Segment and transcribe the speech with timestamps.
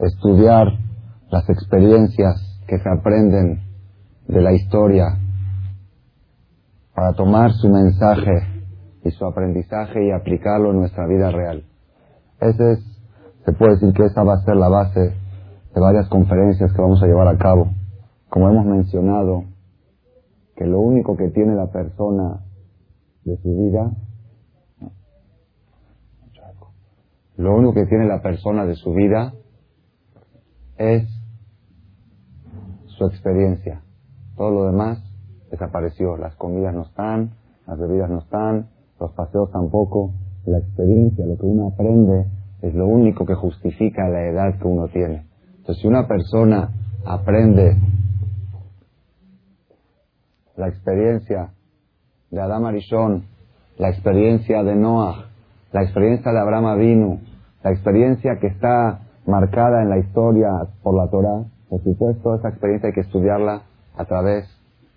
[0.00, 0.68] estudiar
[1.30, 3.62] las experiencias que se aprenden
[4.28, 5.06] de la historia
[6.94, 8.32] para tomar su mensaje
[9.04, 11.64] y su aprendizaje y aplicarlo en nuestra vida real.
[12.40, 12.78] Ese es,
[13.44, 17.02] se puede decir que esa va a ser la base de varias conferencias que vamos
[17.02, 17.68] a llevar a cabo.
[18.28, 19.44] Como hemos mencionado,
[20.56, 22.40] que lo único que tiene la persona
[23.24, 23.90] de su vida,
[27.36, 29.34] lo único que tiene la persona de su vida
[30.78, 31.08] es
[32.86, 33.82] su experiencia.
[34.36, 35.02] Todo lo demás
[35.50, 36.16] desapareció.
[36.16, 37.32] Las comidas no están,
[37.66, 38.68] las bebidas no están,
[39.00, 40.12] los paseos tampoco.
[40.44, 42.26] La experiencia, lo que uno aprende,
[42.62, 45.26] es lo único que justifica la edad que uno tiene.
[45.58, 46.70] Entonces, si una persona
[47.04, 47.76] aprende
[50.56, 51.50] la experiencia
[52.30, 53.24] de Adam Arishon,
[53.78, 55.26] la experiencia de Noah,
[55.72, 57.20] la experiencia de Abraham Avinu,
[57.62, 60.50] la experiencia que está marcada en la historia
[60.82, 63.62] por la Torah, por supuesto, esa experiencia hay que estudiarla
[63.96, 64.48] a través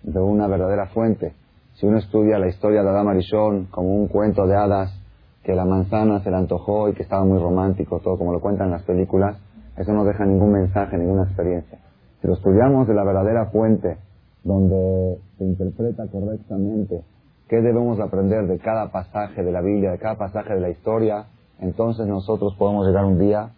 [0.02, 1.34] de una verdadera fuente.
[1.74, 4.96] Si uno estudia la historia de Adam Arishon como un cuento de hadas,
[5.42, 8.66] que la manzana se le antojó y que estaba muy romántico, todo como lo cuentan
[8.66, 9.36] en las películas,
[9.76, 11.78] eso no deja ningún mensaje, ninguna experiencia.
[12.20, 13.96] Si lo estudiamos de la verdadera fuente,
[14.44, 17.02] donde se interpreta correctamente
[17.48, 21.24] qué debemos aprender de cada pasaje de la Biblia, de cada pasaje de la historia,
[21.58, 23.50] entonces nosotros podemos llegar un día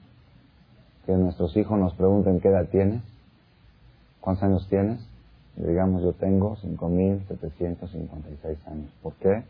[1.07, 3.03] que nuestros hijos nos pregunten qué edad tienes,
[4.21, 5.01] cuántos años tienes,
[5.57, 8.91] y digamos yo tengo 5.756 años.
[9.03, 9.45] ¿Por qué?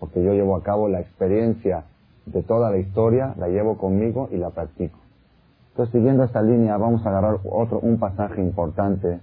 [0.00, 1.84] Porque yo llevo a cabo la experiencia
[2.26, 4.98] de toda la historia, la llevo conmigo y la practico.
[5.70, 9.20] Entonces, siguiendo esta línea, vamos a agarrar otro, un pasaje importante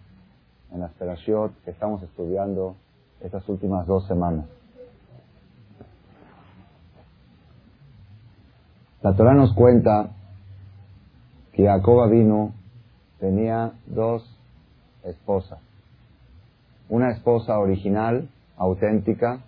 [0.72, 2.76] en la Perashot que estamos estudiando
[3.22, 4.46] estas últimas dos semanas.
[9.02, 10.12] La Torah nos cuenta
[11.54, 12.54] que Jacob vino
[13.20, 14.24] tenía dos
[15.04, 15.60] esposas.
[16.90, 19.42] Una esposa original, auténtica,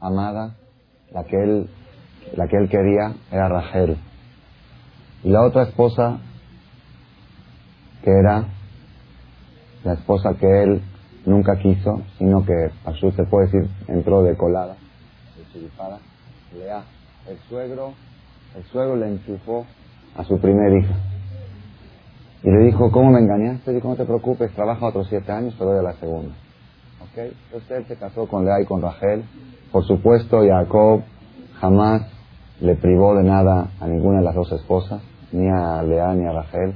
[0.00, 0.54] amada,
[1.12, 1.70] la que él,
[2.36, 3.96] la que él quería era Rachel.
[5.24, 6.18] Y la otra esposa,
[8.04, 8.44] que era
[9.82, 10.82] la esposa que él
[11.24, 12.70] nunca quiso, sino que,
[13.00, 14.76] su se puede decir, entró de colada,
[15.36, 15.98] de chiripada,
[16.56, 16.84] Lea.
[17.28, 17.94] El suegro,
[18.54, 19.66] el suegro le enchufó
[20.16, 20.94] a su primer hija.
[22.42, 23.72] Y le dijo, ¿cómo me engañaste?
[23.72, 26.34] Dijo, no te preocupes, trabaja otros siete años, te doy a la segunda.
[27.02, 27.18] ¿Ok?
[27.46, 29.24] Entonces él se casó con Lea y con Rachel.
[29.72, 31.02] Por supuesto, Jacob
[31.60, 32.02] jamás
[32.60, 36.32] le privó de nada a ninguna de las dos esposas, ni a Lea ni a
[36.32, 36.74] Rachel.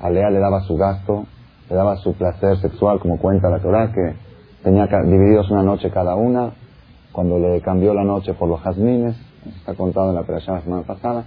[0.00, 1.24] A Lea le daba su gasto,
[1.70, 4.16] le daba su placer sexual, como cuenta la Torah, que
[4.62, 6.52] tenía divididos una noche cada una.
[7.12, 9.16] Cuando le cambió la noche por los jazmines,
[9.46, 11.24] está contado en la operación la semana pasada,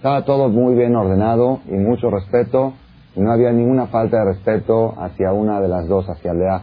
[0.00, 2.72] estaba todo muy bien ordenado y mucho respeto,
[3.14, 6.62] y no había ninguna falta de respeto hacia una de las dos, hacia Lea.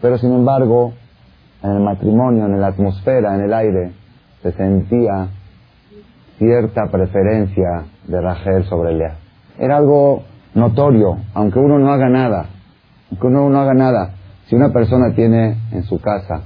[0.00, 0.92] Pero sin embargo,
[1.64, 3.90] en el matrimonio, en la atmósfera, en el aire,
[4.40, 5.30] se sentía
[6.38, 9.16] cierta preferencia de Rachel sobre Lea.
[9.58, 10.22] Era algo
[10.54, 12.46] notorio, aunque uno no haga nada,
[13.10, 14.14] aunque uno no haga nada.
[14.46, 16.42] Si una persona tiene en su casa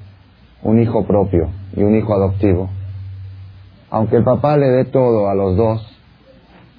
[0.62, 2.70] un hijo propio y un hijo adoptivo,
[3.90, 5.97] aunque el papá le dé todo a los dos,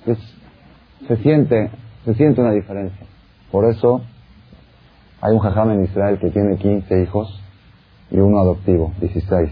[0.05, 1.69] se siente,
[2.05, 3.05] se siente una diferencia.
[3.51, 4.01] Por eso
[5.21, 7.41] hay un jajam en Israel que tiene 15 hijos
[8.11, 9.49] y uno adoptivo, 16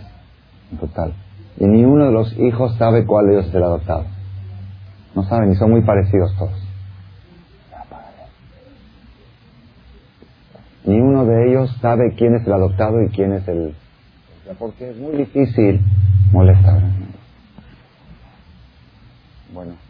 [0.71, 1.13] en total.
[1.59, 4.05] Y ni uno de los hijos sabe cuál de ellos es el adoptado.
[5.15, 6.67] No saben y son muy parecidos todos.
[10.85, 13.75] Ni uno de ellos sabe quién es el adoptado y quién es el...
[14.57, 15.81] Porque es muy difícil
[16.31, 16.79] molestar.
[19.53, 19.86] Bueno.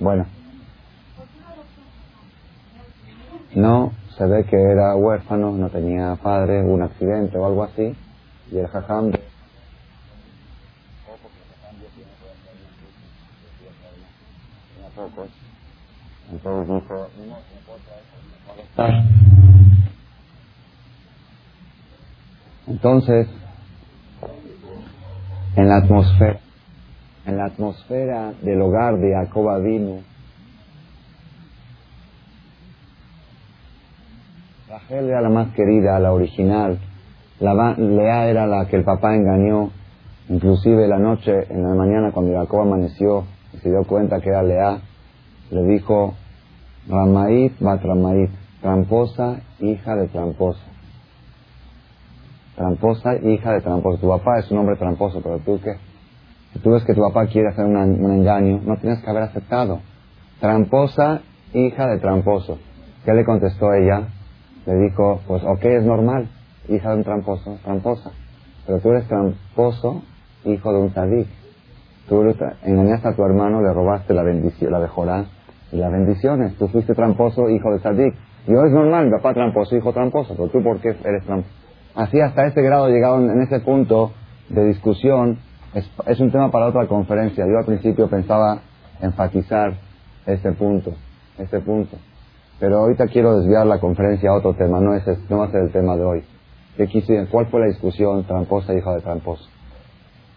[0.00, 0.26] Bueno.
[3.54, 7.96] No, se ve que era huérfano, no tenía padre, un accidente o algo así,
[8.52, 9.12] y el jajam
[16.30, 17.08] entonces dijo,
[22.66, 23.28] entonces,
[25.56, 26.40] en la atmósfera,
[27.28, 29.98] en la atmósfera del hogar de Jacob vino,
[34.70, 36.78] Rachel era la más querida, la original.
[37.38, 39.70] La, Lea era la que el papá engañó.
[40.30, 44.42] Inclusive la noche, en la mañana, cuando Jacob amaneció y se dio cuenta que era
[44.42, 44.78] Lea,
[45.50, 46.14] le dijo,
[46.88, 48.30] Ramaid Ramaid,
[48.62, 50.64] tramposa, hija de tramposa.
[52.56, 54.00] Tramposa, hija de tramposa.
[54.00, 55.87] Tu papá es un hombre tramposo, pero tú qué?
[56.58, 59.78] Si tú ves que tu papá quiere hacer un engaño, no tienes que haber aceptado.
[60.40, 61.20] Tramposa,
[61.54, 62.58] hija de tramposo.
[63.04, 64.08] ¿Qué le contestó ella?
[64.66, 66.28] Le dijo, pues ok, es normal,
[66.68, 68.10] hija de un tramposo, tramposa.
[68.66, 70.02] Pero tú eres tramposo,
[70.46, 71.28] hijo de un tzadik.
[72.08, 72.24] Tú
[72.64, 75.26] engañaste a tu hermano, le robaste la bendición, la de Jorá
[75.70, 76.56] y las bendiciones.
[76.56, 78.14] Tú fuiste tramposo, hijo de tzadik.
[78.48, 81.54] Yo es normal, mi papá tramposo, hijo tramposo, pero tú por qué eres tramposo.
[81.94, 84.10] Así hasta este grado llegaron en ese punto
[84.48, 85.46] de discusión.
[85.74, 87.44] Es, un tema para otra conferencia.
[87.46, 88.60] Yo al principio pensaba
[89.00, 89.74] enfatizar
[90.26, 90.94] ese punto,
[91.38, 91.96] ese punto.
[92.58, 95.62] Pero ahorita quiero desviar la conferencia a otro tema, no, es, no va a ser
[95.62, 96.24] el tema de hoy.
[97.30, 99.48] ¿Cuál fue la discusión tramposa, hija de tramposo?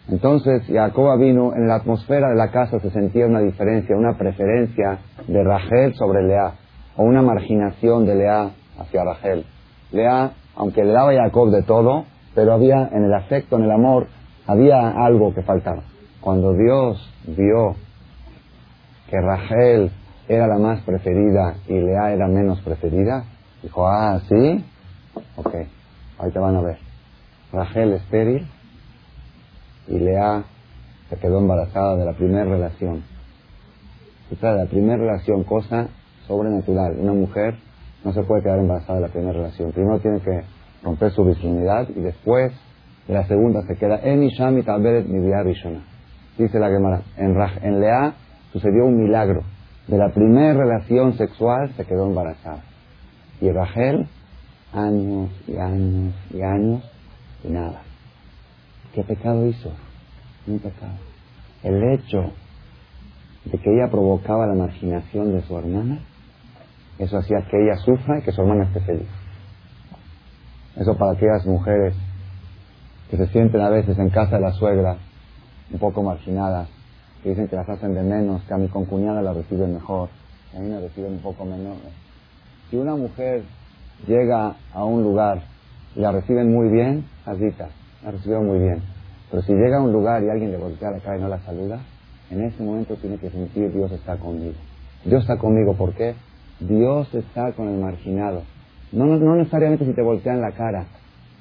[0.09, 4.99] Entonces, Jacob vino, en la atmósfera de la casa se sentía una diferencia, una preferencia
[5.27, 6.53] de Rachel sobre Lea,
[6.97, 8.49] o una marginación de Lea
[8.79, 9.45] hacia Rachel.
[9.91, 13.71] Lea, aunque le daba a Jacob de todo, pero había en el afecto, en el
[13.71, 14.07] amor,
[14.51, 15.83] había algo que faltaba.
[16.19, 17.75] Cuando Dios vio
[19.09, 19.91] que Rachel
[20.27, 23.23] era la más preferida y Lea era menos preferida,
[23.63, 24.65] dijo, ah, ¿sí?
[25.35, 25.55] Ok,
[26.19, 26.77] ahí te van a ver.
[27.51, 28.47] Rachel estéril
[29.87, 30.43] y Lea
[31.09, 33.03] se quedó embarazada de la primera relación.
[34.41, 35.87] la primera relación, cosa
[36.27, 36.97] sobrenatural.
[36.97, 37.55] Una mujer
[38.03, 39.71] no se puede quedar embarazada de la primera relación.
[39.71, 40.43] Primero tiene que
[40.83, 42.70] romper su virginidad y después de
[43.07, 43.99] la segunda se queda
[45.43, 45.83] Rishona.
[46.37, 48.13] Dice la Gemara, en, en Lea
[48.53, 49.43] sucedió un milagro.
[49.87, 52.63] De la primera relación sexual se quedó embarazada.
[53.41, 54.07] Y Rachel,
[54.73, 56.83] años y años y años
[57.43, 57.81] y nada.
[58.93, 59.71] ¿Qué pecado hizo?
[60.47, 60.93] Un pecado.
[61.63, 62.31] El hecho
[63.45, 65.99] de que ella provocaba la marginación de su hermana,
[66.99, 69.09] eso hacía que ella sufra y que su hermana esté feliz.
[70.75, 71.95] Eso para aquellas mujeres
[73.11, 74.95] que se sienten a veces en casa de la suegra,
[75.69, 76.69] un poco marginadas,
[77.21, 80.07] que dicen que las hacen de menos, que a mi concuñada la reciben mejor,
[80.49, 81.77] que a mí me reciben un poco menos.
[82.69, 83.43] Si una mujer
[84.07, 85.41] llega a un lugar
[85.93, 87.67] y la reciben muy bien, asita,
[88.01, 88.81] la recibió muy bien.
[89.29, 91.39] Pero si llega a un lugar y alguien le voltea la cara y no la
[91.41, 91.81] saluda,
[92.29, 94.55] en ese momento tiene que sentir Dios está conmigo.
[95.03, 96.15] Dios está conmigo, ¿por qué?
[96.61, 98.43] Dios está con el marginado.
[98.93, 100.85] No, no, necesariamente si te voltean la cara.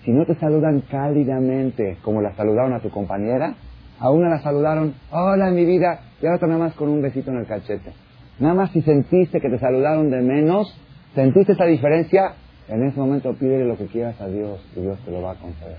[0.05, 3.55] Si no te saludan cálidamente, como la saludaron a tu compañera,
[3.99, 7.31] a una la saludaron, hola mi vida, y a otra nada más con un besito
[7.31, 7.93] en el cachete.
[8.39, 10.75] Nada más si sentiste que te saludaron de menos,
[11.15, 12.33] sentiste esa diferencia,
[12.69, 15.35] en ese momento pídele lo que quieras a Dios y Dios te lo va a
[15.35, 15.79] conceder.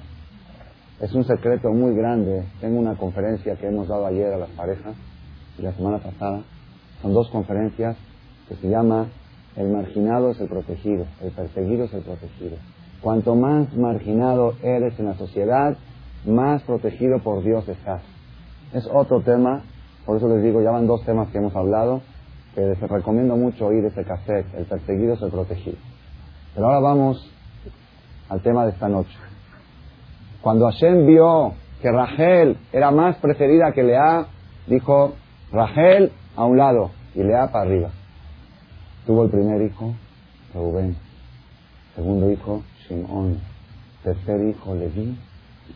[1.01, 2.43] Es un secreto muy grande.
[2.59, 4.93] Tengo una conferencia que hemos dado ayer a las parejas
[5.57, 6.43] y la semana pasada.
[7.01, 7.97] Son dos conferencias
[8.47, 9.07] que se llama
[9.55, 12.57] El marginado es el protegido, el perseguido es el protegido.
[13.01, 15.75] Cuanto más marginado eres en la sociedad,
[16.25, 18.03] más protegido por Dios estás.
[18.73, 19.63] Es otro tema,
[20.05, 22.01] por eso les digo, ya van dos temas que hemos hablado,
[22.53, 25.77] que les recomiendo mucho oír ese cassette, el perseguido es el protegido.
[26.53, 27.31] Pero ahora vamos
[28.29, 29.17] al tema de esta noche.
[30.41, 34.27] Cuando Hashem vio que Rachel era más preferida que Lea,
[34.67, 35.13] dijo,
[35.51, 37.89] Rachel a un lado y Lea para arriba.
[39.07, 39.95] Tuvo el primer hijo,
[40.53, 40.95] Reuben.
[41.95, 42.61] Segundo hijo,
[42.91, 43.39] Shimon.
[44.03, 45.17] Tercer hijo, Leví.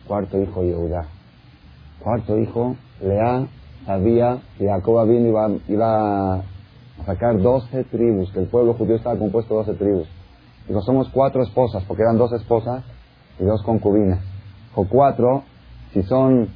[0.06, 1.06] Cuarto hijo, Yehuda.
[2.02, 3.46] Cuarto hijo, Lea
[3.86, 6.42] sabía que Jacob vino iba, iba a
[7.06, 10.08] sacar doce tribus, que el pueblo judío estaba compuesto de doce tribus.
[10.68, 12.84] Dijo, somos cuatro esposas, porque eran dos esposas
[13.38, 14.20] y dos concubinas
[14.74, 15.44] o cuatro,
[15.92, 16.48] si son,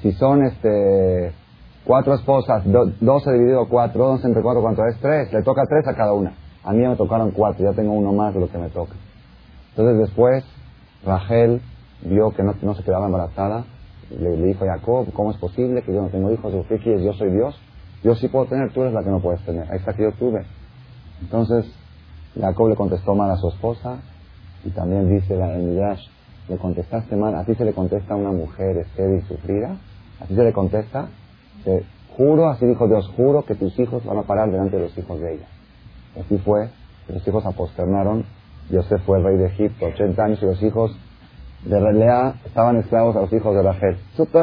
[0.00, 1.32] si son este,
[1.84, 2.62] cuatro esposas,
[3.00, 4.98] doce dividido cuatro, doce entre cuatro, ¿cuánto es?
[5.00, 6.34] Tres, le toca tres a cada una.
[6.62, 8.94] A mí me tocaron cuatro, ya tengo uno más de lo que me toca.
[9.76, 10.44] Entonces después,
[11.04, 11.60] Rachel
[12.02, 13.64] vio que no, se quedaba embarazada,
[14.10, 16.54] le, dijo a Jacob, ¿cómo es posible que yo no tengo hijos?
[16.68, 17.02] ¿Qué quieres?
[17.02, 17.58] Yo soy Dios.
[18.04, 19.66] Yo sí puedo tener, tú eres la que no puedes tener.
[19.74, 20.44] Está que yo tuve.
[21.22, 21.66] Entonces,
[22.38, 23.98] Jacob le contestó mal a su esposa,
[24.64, 26.06] y también dice la, Midrash,
[26.48, 29.76] le contestaste mal, así se le contesta a una mujer estéril sufrida,
[30.20, 31.08] así se le contesta,
[31.64, 31.84] te
[32.16, 35.20] juro, así dijo Dios, juro que tus hijos van a parar delante de los hijos
[35.20, 35.46] de ella.
[36.20, 36.68] Así fue,
[37.08, 38.24] los hijos aposternaron,
[38.70, 40.96] José fue rey de Egipto, 80 años y los hijos
[41.64, 43.96] de Relea estaban esclavos a los hijos de Rachel.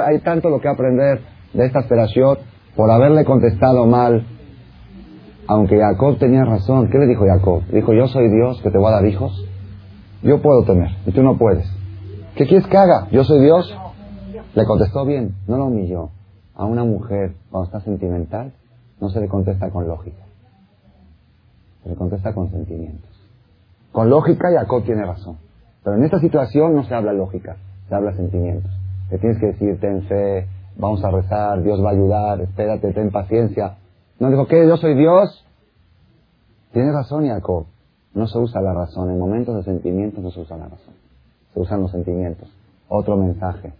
[0.06, 1.22] Hay tanto lo que aprender
[1.54, 2.38] de esta operación
[2.76, 4.26] por haberle contestado mal,
[5.48, 6.90] aunque Jacob tenía razón.
[6.90, 7.64] ¿Qué le dijo Jacob?
[7.72, 9.46] Dijo, yo soy Dios que te voy a dar hijos.
[10.24, 11.66] Yo puedo tener y tú no puedes.
[12.36, 13.08] ¿Qué quieres que haga?
[13.12, 13.76] Yo soy Dios.
[14.54, 16.10] Le contestó bien, no lo humilló.
[16.56, 18.54] A una mujer, cuando está sentimental,
[19.00, 20.24] no se le contesta con lógica.
[21.84, 23.11] Se le contesta con sentimientos.
[23.92, 25.38] Con lógica, Jacob tiene razón.
[25.84, 27.58] Pero en esta situación no se habla lógica,
[27.90, 28.72] se habla sentimientos.
[29.10, 33.12] Le tienes que decir, ten fe, vamos a rezar, Dios va a ayudar, espérate, ten
[33.12, 33.78] paciencia.
[34.20, 34.68] No dijo, ¿qué?
[34.68, 35.46] ¿Yo soy Dios?
[36.72, 37.66] Tiene razón Jacob.
[38.14, 39.10] No se usa la razón.
[39.10, 40.94] En momentos de sentimientos no se usa la razón.
[41.54, 42.50] Se usan los sentimientos.
[42.88, 43.74] Otro mensaje.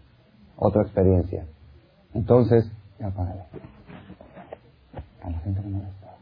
[0.58, 1.46] Otra experiencia.
[2.14, 3.08] Entonces, ya.
[3.08, 3.12] A
[5.30, 6.16] la gente no está.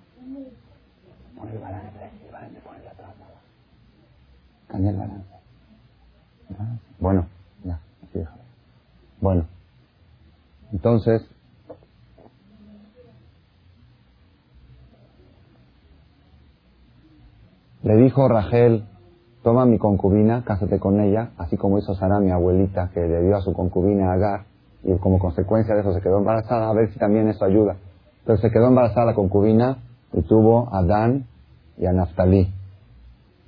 [1.38, 2.10] Pon el balance.
[2.26, 3.14] El balance, pon el atrás.
[4.70, 5.30] Cambia el balance.
[7.00, 7.26] Bueno,
[7.64, 7.80] ya.
[8.04, 8.24] Así.
[9.20, 9.46] Bueno.
[10.72, 11.28] Entonces,
[17.82, 18.86] le dijo Rachel,
[19.44, 23.38] toma mi concubina, cásate con ella, así como hizo Sara, mi abuelita, que le dio
[23.38, 24.46] a su concubina Agar,
[24.84, 27.78] y como consecuencia de eso se quedó embarazada, a ver si también eso ayuda.
[28.26, 29.80] Pero se quedó embarazada la concubina
[30.14, 31.26] y tuvo a Dan
[31.78, 32.59] y a Naftali.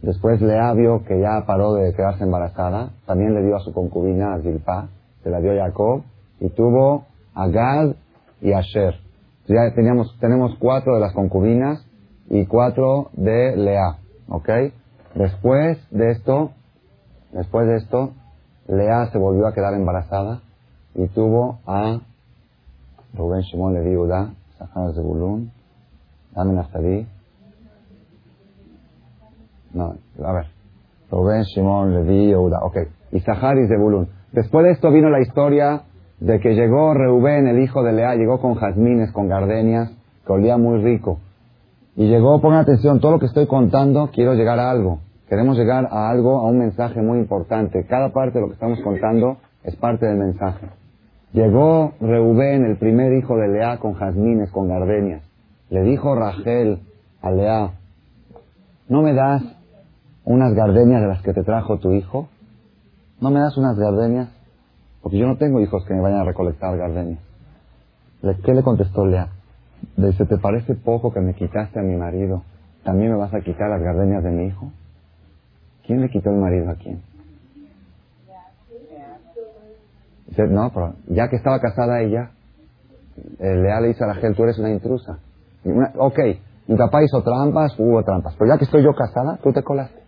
[0.01, 4.33] Después Lea vio que ya paró de quedarse embarazada, también le dio a su concubina,
[4.33, 4.89] a Zilpa,
[5.23, 6.01] se la dio a Jacob,
[6.39, 7.05] y tuvo
[7.35, 7.95] a Gad
[8.41, 8.95] y a Asher.
[9.47, 11.85] Ya teníamos, tenemos cuatro de las concubinas
[12.29, 14.49] y cuatro de Lea, ¿ok?
[15.13, 16.51] Después de esto,
[17.31, 18.11] después de esto,
[18.67, 20.41] Lea se volvió a quedar embarazada
[20.95, 21.99] y tuvo a
[23.13, 25.51] Rubén Shimon Levi Udá, Sahar Zebulun,
[26.33, 27.07] Dame Naftali.
[29.73, 30.45] No, a ver.
[31.11, 32.77] Rubén Shimon Levi Udá, ok.
[33.11, 34.07] Y Sahar y Zebulun.
[34.31, 35.83] Después de esto vino la historia
[36.19, 39.91] de que llegó Reubén, el hijo de Lea, llegó con jazmines, con gardenias,
[40.25, 41.19] que olía muy rico.
[41.95, 44.99] Y llegó, pongan atención, todo lo que estoy contando, quiero llegar a algo.
[45.27, 47.85] Queremos llegar a algo, a un mensaje muy importante.
[47.85, 50.67] Cada parte de lo que estamos contando es parte del mensaje.
[51.33, 55.23] Llegó Reubén, el primer hijo de Lea, con jazmines, con gardenias.
[55.69, 56.79] Le dijo Rachel
[57.21, 57.71] a Lea,
[58.89, 59.41] ¿no me das
[60.25, 62.29] unas gardenias de las que te trajo tu hijo?
[63.19, 64.29] ¿No me das unas gardenias?
[65.01, 67.19] Porque yo no tengo hijos que me vayan a recolectar gardenias.
[68.43, 69.29] ¿Qué le contestó Lea?
[69.97, 72.43] Dice, ¿te parece poco que me quitaste a mi marido?
[72.83, 74.71] ¿También me vas a quitar las gardenias de mi hijo?
[75.85, 77.01] ¿Quién le quitó el marido a quién?
[80.27, 82.31] Dice, no, pero ya que estaba casada ella,
[83.39, 85.17] eh, Lea le dice a la gente, tú eres una intrusa.
[85.97, 86.19] ok,
[86.67, 90.00] mi papá hizo trampas, hubo trampas, pero ya que estoy yo casada, tú te colaste.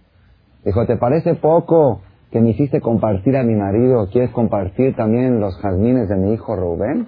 [0.65, 2.01] Dijo, ¿te parece poco
[2.31, 6.55] que me hiciste compartir a mi marido, ¿quieres compartir también los jazmines de mi hijo
[6.55, 7.07] Rubén?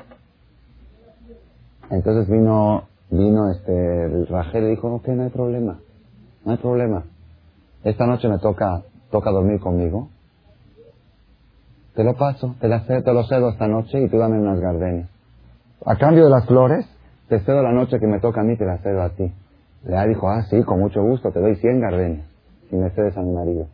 [1.90, 5.80] Entonces vino, vino este, Rachel y dijo, ok, no hay problema,
[6.44, 7.04] no hay problema.
[7.84, 10.10] Esta noche me toca, toca dormir conmigo.
[11.96, 15.10] Te lo paso, te, la, te lo cedo esta noche y tú dame unas gardenias.
[15.86, 16.86] A cambio de las flores,
[17.30, 19.32] te cedo la noche que me toca a mí, te la cedo a ti.
[19.86, 22.26] Lea dijo, ah, sí, con mucho gusto, te doy 100 gardenias,
[22.70, 23.68] si me cedes a mi marido.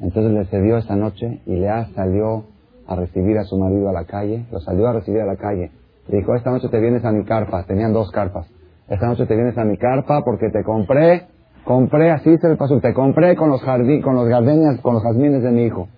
[0.00, 2.44] Entonces le cedió esta noche y Lea salió
[2.86, 5.70] a recibir a su marido a la calle, lo salió a recibir a la calle.
[6.08, 8.46] Le dijo, esta noche te vienes a mi carpa, tenían dos carpas.
[8.88, 11.26] Esta noche te vienes a mi carpa porque te compré,
[11.64, 15.02] compré, así se le pasó, te compré con los jardín, con los gardenias, con los
[15.02, 15.88] jazmines de mi hijo.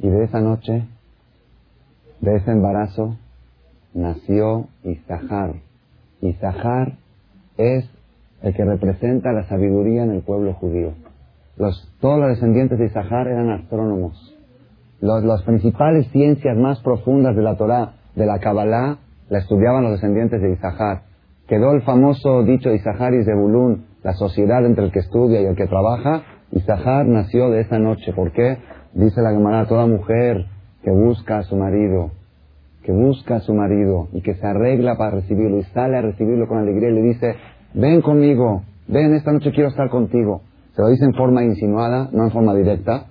[0.00, 0.84] Y de esa noche,
[2.20, 3.16] de ese embarazo,
[3.94, 5.54] nació Isahar.
[6.20, 6.92] Isahar
[7.56, 7.88] es
[8.46, 10.92] el que representa la sabiduría en el pueblo judío.
[11.56, 14.36] Los, todos los descendientes de Isahar eran astrónomos.
[15.00, 18.98] Los, las principales ciencias más profundas de la Torah, de la Kabbalah,
[19.30, 21.02] la estudiaban los descendientes de Isahar.
[21.48, 25.56] Quedó el famoso dicho Isahar y Zebulun, la sociedad entre el que estudia y el
[25.56, 26.22] que trabaja.
[26.52, 28.12] Isahar nació de esa noche.
[28.12, 28.58] ¿Por qué?
[28.94, 30.46] Dice la Gemara, toda mujer
[30.84, 32.12] que busca a su marido,
[32.84, 36.46] que busca a su marido y que se arregla para recibirlo y sale a recibirlo
[36.46, 37.34] con alegría y le dice,
[37.76, 40.42] ven conmigo, ven, esta noche quiero estar contigo
[40.76, 43.06] se lo dice en forma insinuada, no en forma directa,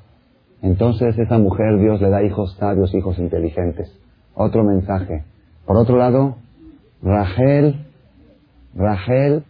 [0.62, 3.91] entonces esa mujer Dios le da hijos sabios, hijos inteligentes.
[4.36, 5.24] Otro mensaje.
[5.65, 6.36] Por otro lado,
[7.01, 7.88] Rachel,
[8.75, 9.45] Rachel,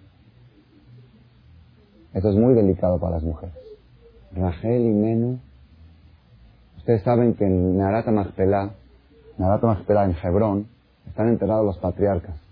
[2.13, 3.55] esto es muy delicado para las mujeres.
[4.33, 5.39] Rachel y Menú,
[6.77, 8.71] ustedes saben que en Narata Machpelah,
[9.37, 10.67] Narata Machpelah en Hebrón,
[11.05, 12.44] están enterrados los patriarcas.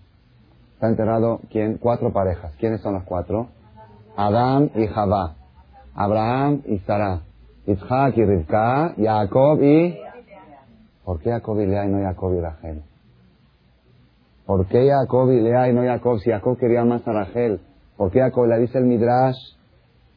[0.83, 1.77] Está enterrado, ¿quién?
[1.77, 2.53] Cuatro parejas.
[2.59, 3.47] ¿Quiénes son las cuatro?
[4.17, 5.35] Adán y Javá.
[5.95, 7.21] Abraham y Sara,
[7.65, 9.97] Isaac y Rivka, Jacob y...
[11.05, 12.83] ¿Por qué Jacob y Lea y no Jacob y Rachel?
[14.45, 17.61] ¿Por qué Jacob y Lea y no Jacob si Jacob quería más a Rachel?
[17.95, 19.37] ¿Por qué Jacob le dice el Midrash?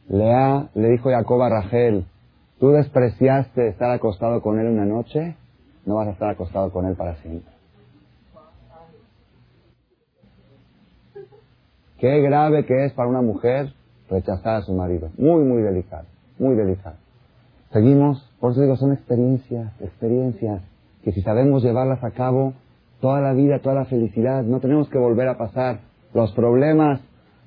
[0.09, 2.05] Lea le dijo Jacob a Rachel,
[2.59, 5.37] tú despreciaste estar acostado con él una noche,
[5.85, 7.56] no vas a estar acostado con él para siempre.
[11.99, 13.73] Qué grave que es para una mujer
[14.09, 15.09] rechazar a su marido.
[15.17, 16.05] Muy, muy delicado,
[16.37, 16.95] muy delicado.
[17.71, 20.61] Seguimos, por eso digo, son experiencias, experiencias
[21.03, 22.53] que si sabemos llevarlas a cabo,
[23.01, 25.79] toda la vida, toda la felicidad, no tenemos que volver a pasar
[26.13, 27.01] los problemas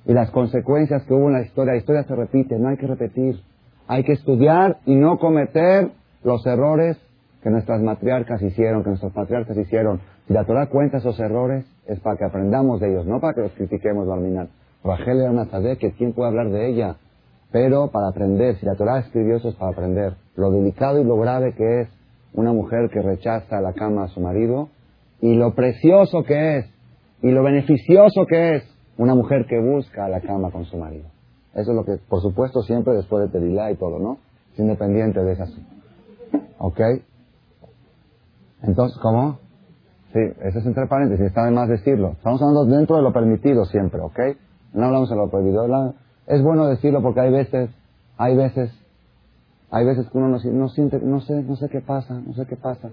[0.05, 1.73] y las consecuencias que hubo en la historia.
[1.73, 3.41] La historia se repite, no hay que repetir.
[3.87, 5.91] Hay que estudiar y no cometer
[6.23, 6.97] los errores
[7.43, 9.99] que nuestras matriarcas hicieron, que nuestros patriarcas hicieron.
[10.27, 13.41] Si la Torah cuenta esos errores, es para que aprendamos de ellos, no para que
[13.41, 14.49] los critiquemos, Barminan.
[14.83, 15.47] Rachel era una
[15.77, 16.95] que ¿quién puede hablar de ella?
[17.51, 20.13] Pero para aprender, si la Torah escribió eso es para aprender.
[20.35, 21.89] Lo delicado y lo grave que es
[22.33, 24.69] una mujer que rechaza la cama a su marido
[25.19, 26.65] y lo precioso que es
[27.21, 28.63] y lo beneficioso que es
[28.97, 31.09] una mujer que busca la cama con su marido.
[31.53, 34.17] Eso es lo que, por supuesto, siempre después de Terilá y todo, ¿no?
[34.53, 35.51] Es independiente de esas.
[36.57, 36.79] ¿Ok?
[38.63, 39.39] Entonces, ¿cómo?
[40.13, 42.11] Sí, eso es entre paréntesis, está de más decirlo.
[42.17, 44.19] Estamos hablando dentro de lo permitido siempre, ¿ok?
[44.73, 45.65] No hablamos de lo prohibido.
[46.27, 47.69] Es bueno decirlo porque hay veces,
[48.17, 48.71] hay veces,
[49.69, 52.45] hay veces que uno no, no siente, no sé, no sé qué pasa, no sé
[52.45, 52.89] qué pasa.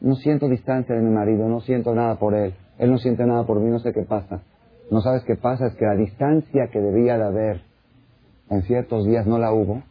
[0.00, 2.54] No siento distancia de mi marido, no siento nada por él.
[2.78, 4.42] Él no siente nada por mí, no sé qué pasa.
[4.90, 7.62] No sabes qué pasa, es que la distancia que debía de haber
[8.50, 9.82] en ciertos días no la hubo.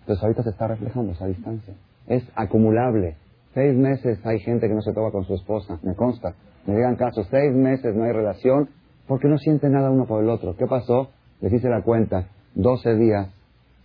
[0.00, 1.74] Entonces ahorita se está reflejando esa distancia.
[2.06, 3.16] Es acumulable.
[3.54, 6.34] Seis meses hay gente que no se toca con su esposa, me consta.
[6.66, 8.68] Me digan caso, seis meses no hay relación
[9.06, 10.56] porque no siente nada uno por el otro.
[10.56, 11.10] ¿Qué pasó?
[11.40, 12.28] Les hice la cuenta.
[12.54, 13.28] 12 días,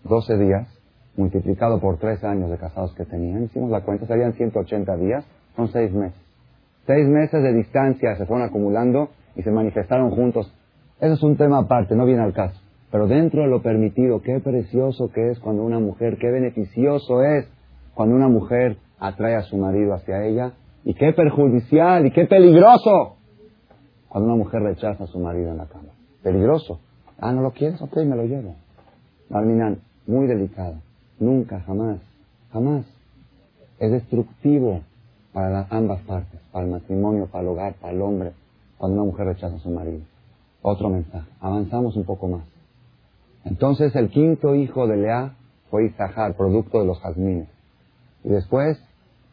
[0.03, 0.67] 12 días,
[1.15, 3.43] multiplicado por tres años de casados que tenían.
[3.43, 6.19] Hicimos la cuenta, serían 180 días, son seis meses.
[6.85, 10.53] Seis meses de distancia se fueron acumulando y se manifestaron juntos.
[10.99, 12.59] Eso es un tema aparte, no viene al caso.
[12.91, 17.47] Pero dentro de lo permitido, qué precioso que es cuando una mujer, qué beneficioso es
[17.93, 23.17] cuando una mujer atrae a su marido hacia ella, y qué perjudicial y qué peligroso
[24.07, 25.89] cuando una mujer rechaza a su marido en la cama.
[26.23, 26.79] Peligroso.
[27.19, 27.81] Ah, ¿no lo quieres?
[27.81, 28.55] Ok, me lo llevo.
[29.29, 30.75] Alminan, muy delicado.
[31.19, 31.99] Nunca, jamás,
[32.51, 32.85] jamás.
[33.79, 34.81] Es destructivo
[35.33, 38.31] para ambas partes, para el matrimonio, para el hogar, para el hombre,
[38.77, 40.01] cuando una mujer rechaza a su marido.
[40.61, 41.29] Otro mensaje.
[41.41, 42.43] Avanzamos un poco más.
[43.45, 45.35] Entonces el quinto hijo de Lea
[45.69, 47.49] fue Isahar, producto de los jazmines.
[48.23, 48.81] Y después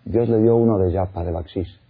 [0.05, 1.81] Dios le dio uno de Yapa, de Bakshish.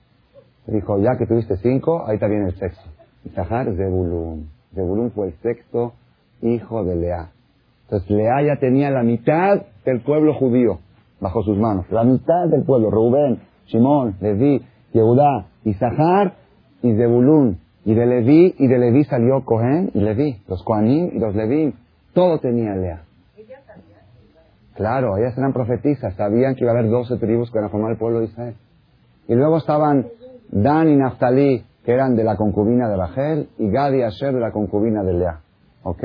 [0.67, 2.83] Dijo, ya que tuviste cinco, ahí bien el sexto.
[3.25, 4.49] Isahar es de Bulun.
[4.75, 5.95] Zebulun fue el sexto
[6.43, 7.31] hijo de Lea.
[7.85, 10.79] Entonces Lea ya tenía la mitad del pueblo judío
[11.21, 11.87] bajo sus manos.
[11.91, 12.91] La mitad del pueblo.
[12.91, 16.35] Rubén, Simón, Leví, Yehudá, Isahar
[16.83, 17.59] y Zebulun.
[17.85, 20.43] Y de Leví, y de Leví salió Cohen y Leví.
[20.49, 21.75] Los Kohanim y los Leví.
[22.15, 23.03] Todo tenía Lea.
[24.75, 27.93] Claro, ellas eran profetizas, sabían que iba a haber doce tribus que iban a formar
[27.93, 28.55] el pueblo de Israel.
[29.29, 30.07] Y luego estaban
[30.51, 34.41] Dan y Naftali, que eran de la concubina de Rachel, y Gad y Asher de
[34.41, 35.41] la concubina de Lea.
[35.83, 36.03] ¿Ok?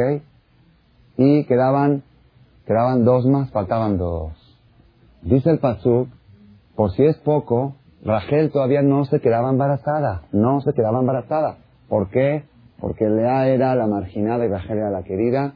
[1.17, 2.03] Y quedaban,
[2.65, 4.33] quedaban dos más, faltaban dos.
[5.21, 6.07] Dice el Pasuk,
[6.75, 11.57] por si es poco, Rachel todavía no se quedaba embarazada, no se quedaba embarazada.
[11.89, 12.43] ¿Por qué?
[12.79, 15.55] Porque Lea era la marginada y Rachel era la querida.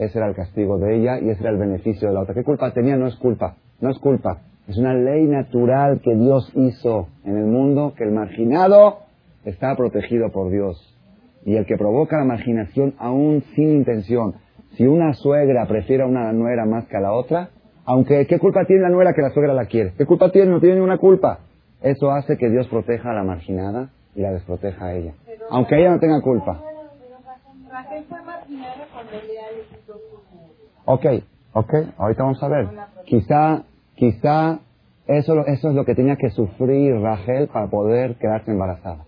[0.00, 2.32] Ese era el castigo de ella y ese era el beneficio de la otra.
[2.32, 2.96] ¿Qué culpa tenía?
[2.96, 4.38] No es culpa, no es culpa.
[4.66, 9.00] Es una ley natural que Dios hizo en el mundo, que el marginado
[9.44, 10.96] está protegido por Dios.
[11.44, 14.36] Y el que provoca la marginación aún sin intención,
[14.72, 17.50] si una suegra prefiere a una nuera más que a la otra,
[17.84, 19.92] aunque ¿qué culpa tiene la nuera que la suegra la quiere?
[19.98, 20.50] ¿Qué culpa tiene?
[20.50, 21.40] No tiene ninguna culpa.
[21.82, 25.12] Eso hace que Dios proteja a la marginada y la desproteja a ella.
[25.50, 26.69] aunque ella no tenga culpa.
[30.84, 31.06] Ok,
[31.52, 32.68] ok, ahorita vamos a ver.
[33.04, 33.62] Quizá,
[33.94, 34.58] quizá
[35.06, 39.04] eso, eso es lo que tenía que sufrir Rachel para poder quedarse embarazada.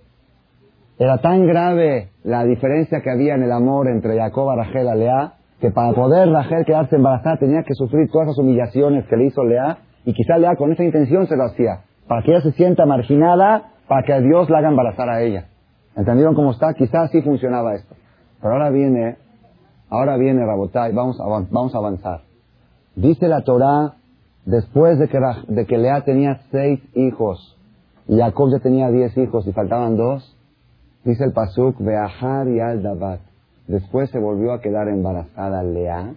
[0.98, 5.34] Era tan grave la diferencia que había en el amor entre Jacob, Rachel y Lea,
[5.60, 9.44] que para poder Rachel quedarse embarazada tenía que sufrir todas esas humillaciones que le hizo
[9.44, 12.84] Lea, y quizá Lea con esa intención se lo hacía, para que ella se sienta
[12.84, 15.46] marginada, para que Dios la haga embarazar a ella.
[15.96, 16.74] ¿Entendieron cómo está?
[16.74, 17.94] Quizás así funcionaba esto.
[18.42, 19.16] Pero ahora viene,
[19.88, 22.22] ahora viene Rabotai, vamos vamos a avanzar.
[22.96, 23.94] Dice la Torah,
[24.44, 27.56] después de que, de que Lea tenía seis hijos,
[28.08, 30.36] y Jacob ya tenía diez hijos y faltaban dos,
[31.04, 33.20] Dice el Pasuk, Beahar y al Dabat.
[33.66, 36.14] Después se volvió a quedar embarazada Lea,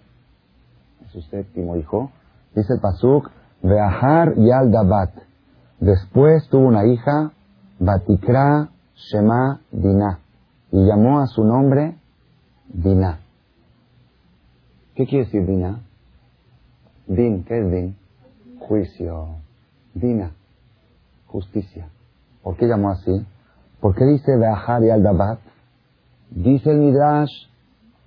[1.12, 2.12] su séptimo hijo.
[2.56, 3.32] Dice el Pasuk,
[3.64, 5.10] Beahar y al Dabat.
[5.80, 7.32] Después tuvo una hija,
[7.80, 10.20] Batikra Shema Dinah,
[10.72, 11.96] y llamó a su nombre
[12.70, 13.20] Dinah.
[14.96, 15.80] ¿Qué quiere decir Dinah?
[17.08, 17.96] Din, ¿qué es Din?
[18.60, 19.28] Juicio.
[19.94, 20.32] Dina,
[21.28, 21.88] justicia.
[22.44, 23.26] ¿Por qué llamó así?
[23.80, 25.40] ¿Por qué dice Beahar y Aldabat?
[26.32, 27.32] Dice el Midrash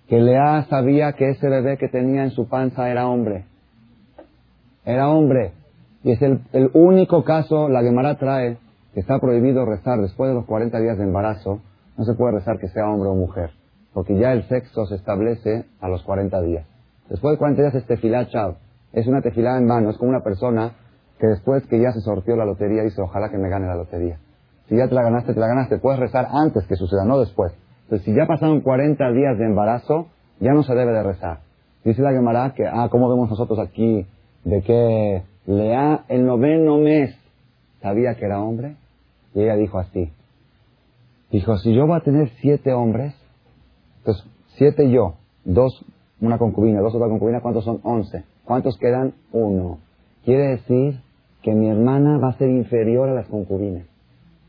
[0.08, 3.44] que Lea sabía que ese bebé que tenía en su panza era hombre.
[4.84, 5.52] Era hombre.
[6.02, 8.56] Y es el, único caso, la Gemara trae,
[8.94, 11.60] que está prohibido rezar después de los 40 días de embarazo,
[11.96, 13.50] no se puede rezar que sea hombre o mujer,
[13.92, 16.66] porque ya el sexo se establece a los 40 días.
[17.08, 18.56] Después de 40 días es tefilá chav,
[18.92, 20.72] es una tefilá en mano, es como una persona
[21.18, 24.18] que después que ya se sortió la lotería dice, ojalá que me gane la lotería.
[24.68, 27.52] Si ya te la ganaste, te la ganaste, puedes rezar antes que suceda, no después.
[27.84, 30.08] Entonces, si ya pasaron 40 días de embarazo,
[30.40, 31.40] ya no se debe de rezar.
[31.84, 34.06] Dice la Gemara que, ah, ¿cómo vemos nosotros aquí?
[34.44, 37.16] De que Lea el noveno mes
[37.80, 38.76] sabía que era hombre.
[39.34, 40.12] Y ella dijo así.
[41.30, 43.14] Dijo, si yo voy a tener siete hombres,
[44.08, 44.24] entonces
[44.56, 45.84] siete yo, dos
[46.20, 47.80] una concubina, dos otra concubina, ¿cuántos son?
[47.82, 48.24] Once.
[48.44, 49.12] ¿Cuántos quedan?
[49.32, 49.78] Uno.
[50.24, 51.00] Quiere decir
[51.42, 53.86] que mi hermana va a ser inferior a las concubinas.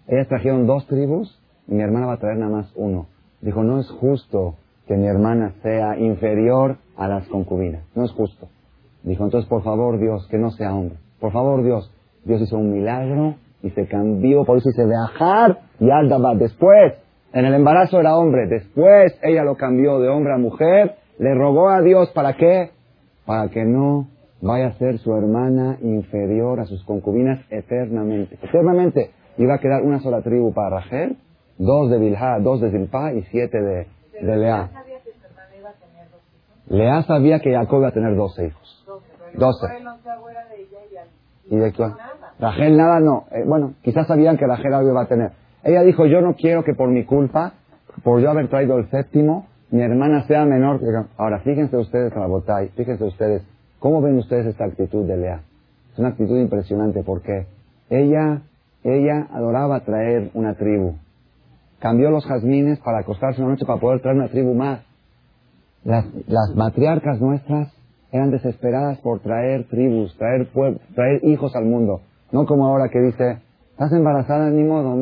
[0.07, 3.07] Ellas trajeron dos tribus y mi hermana va a traer nada más uno.
[3.41, 4.55] Dijo, no es justo
[4.87, 7.83] que mi hermana sea inferior a las concubinas.
[7.95, 8.47] No es justo.
[9.03, 10.97] Dijo, entonces por favor Dios, que no sea hombre.
[11.19, 11.91] Por favor Dios.
[12.23, 16.33] Dios hizo un milagro y se cambió, por eso dice viajar y Aldaba.
[16.35, 16.93] Después,
[17.33, 21.69] en el embarazo era hombre, después ella lo cambió de hombre a mujer, le rogó
[21.69, 22.71] a Dios, ¿para qué?
[23.25, 24.07] Para que no
[24.41, 28.39] vaya a ser su hermana inferior a sus concubinas eternamente.
[28.41, 31.17] Eternamente iba a quedar una sola tribu para Rachel,
[31.57, 33.87] dos de Bilha, dos de Zilpa y siete de,
[34.21, 34.69] de Lea.
[36.67, 38.85] Lea sabía que Jacob iba a tener doce hijos.
[39.35, 39.67] Doce.
[41.51, 41.85] ¿Y de qué?
[42.39, 43.25] Rachel nada no.
[43.31, 45.31] Eh, bueno, quizás sabían que Rachel algo iba a tener.
[45.63, 47.53] Ella dijo, yo no quiero que por mi culpa,
[48.03, 50.85] por yo haber traído el séptimo, mi hermana sea menor que...
[51.17, 53.43] Ahora, fíjense ustedes, Rabotay, fíjense ustedes,
[53.79, 55.41] ¿cómo ven ustedes esta actitud de Lea?
[55.93, 57.47] Es una actitud impresionante porque
[57.89, 58.41] ella,
[58.83, 60.95] ella adoraba traer una tribu.
[61.79, 64.81] Cambió los jazmines para acostarse una noche para poder traer una tribu más.
[65.83, 67.73] Las, las matriarcas nuestras
[68.11, 70.49] eran desesperadas por traer tribus, traer,
[70.95, 72.01] traer hijos al mundo.
[72.31, 73.39] No como ahora que dice,
[73.79, 74.93] estás embarazada, ni modo,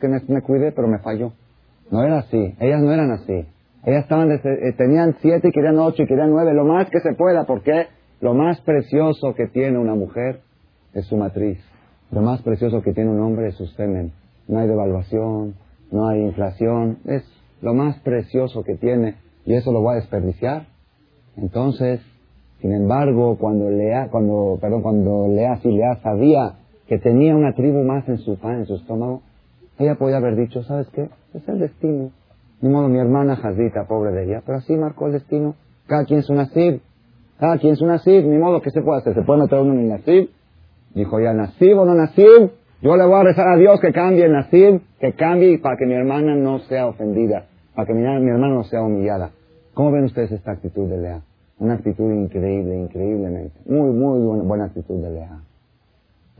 [0.00, 1.32] que me, me cuide, pero me falló.
[1.90, 3.44] No era así, ellas no eran así.
[3.84, 7.12] Ellas estaban, eh, tenían siete y querían ocho y querían nueve, lo más que se
[7.14, 7.88] pueda, porque
[8.20, 10.42] lo más precioso que tiene una mujer
[10.94, 11.58] es su matriz.
[12.12, 14.12] Lo más precioso que tiene un hombre es su semen.
[14.46, 15.56] No hay devaluación,
[15.90, 17.24] no hay inflación, es
[17.60, 20.66] lo más precioso que tiene y eso lo va a desperdiciar.
[21.36, 22.00] Entonces,
[22.60, 26.59] sin embargo, cuando Lea, cuando, perdón, cuando Lea, si Lea sabía
[26.90, 29.22] que tenía una tribu más en su pan, en su estómago,
[29.78, 31.08] ella podía haber dicho, ¿sabes qué?
[31.34, 32.10] Es el destino.
[32.60, 35.54] Ni modo, mi hermana Jazita, pobre de ella, pero así marcó el destino.
[35.86, 36.80] Cada quien su nasib.
[37.38, 38.26] Cada quien su nasib.
[38.26, 39.14] Ni modo, ¿qué se puede hacer?
[39.14, 40.30] ¿Se puede meter uno en el nasib?
[40.92, 42.50] Dijo ya, nasib o no nasib.
[42.82, 45.86] Yo le voy a rezar a Dios que cambie el nasib, que cambie para que
[45.86, 49.30] mi hermana no sea ofendida, para que mi, mi hermana no sea humillada.
[49.74, 51.20] ¿Cómo ven ustedes esta actitud de Lea?
[51.60, 53.60] Una actitud increíble, increíblemente.
[53.66, 55.40] Muy, muy buena, buena actitud de Lea.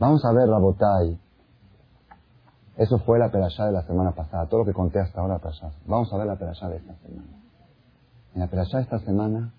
[0.01, 1.17] Vamos a ver la botay
[2.81, 5.39] eso fue la perashá de la semana pasada, todo lo que conté hasta ahora.
[5.85, 7.27] Vamos a ver la perashá de esta semana.
[8.33, 9.53] En la perashá de esta semana,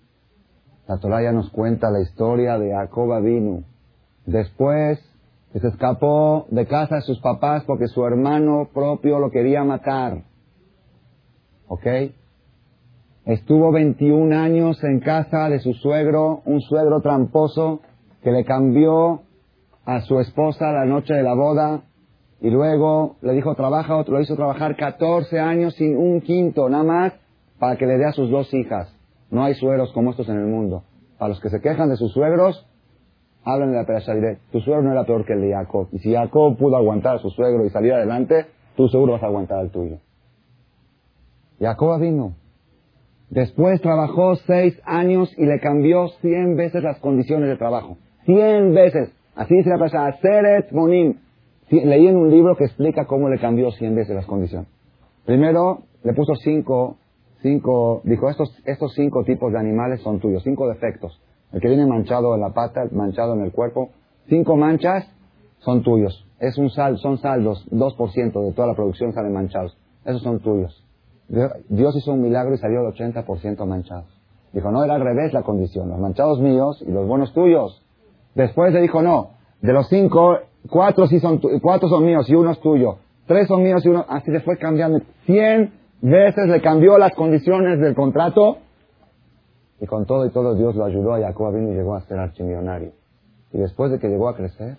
[0.87, 3.63] la Torah ya nos cuenta la historia de Jacob Avinu.
[4.25, 4.99] Después
[5.53, 10.23] que se escapó de casa de sus papás porque su hermano propio lo quería matar.
[11.69, 11.85] ¿Ok?
[13.25, 17.79] Estuvo 21 años en casa de su suegro, un suegro tramposo
[18.21, 19.21] que le cambió
[19.85, 21.83] a su esposa la noche de la boda
[22.41, 27.13] y luego le dijo trabaja lo hizo trabajar 14 años sin un quinto, nada más,
[27.59, 28.93] para que le dé a sus dos hijas.
[29.29, 30.83] No hay suegros como estos en el mundo.
[31.17, 32.67] Para los que se quejan de sus suegros,
[33.43, 35.87] hablan de la perasha diré, tu suegro no era peor que el de Jacob.
[35.91, 39.27] Y si Jacob pudo aguantar a su suegro y salir adelante, tú seguro vas a
[39.27, 39.99] aguantar al tuyo.
[41.59, 42.35] Jacob vino.
[43.29, 47.97] Después trabajó seis años y le cambió cien veces las condiciones de trabajo.
[48.25, 49.11] Cien veces.
[49.35, 51.17] Así dice la perasha, Seret Monim
[51.69, 54.67] leí en un libro que explica cómo le cambió cien veces las condiciones.
[55.25, 56.97] Primero, le puso cinco,
[57.41, 61.19] cinco, dijo, estos, estos cinco tipos de animales son tuyos, cinco defectos.
[61.51, 63.89] El que viene manchado en la pata, manchado en el cuerpo,
[64.27, 65.07] cinco manchas
[65.59, 66.27] son tuyos.
[66.39, 69.77] Es un sal, son saldos, 2% de toda la producción salen manchados.
[70.03, 70.83] Esos son tuyos.
[71.69, 74.05] Dios hizo un milagro y salió el 80% manchados.
[74.51, 77.82] Dijo, no, era al revés la condición, los manchados míos y los buenos tuyos.
[78.35, 82.51] Después le dijo, no, de los cinco, cuatro sí son, cuatro son míos y uno
[82.51, 82.97] es tuyo.
[83.27, 84.99] Tres son míos y uno, así se fue cambiando.
[85.25, 88.57] Cien veces le cambió las condiciones del contrato.
[89.79, 92.19] Y con todo y todo Dios lo ayudó a Jacob vino y llegó a ser
[92.19, 92.91] archimillonario.
[93.51, 94.77] Y después de que llegó a crecer,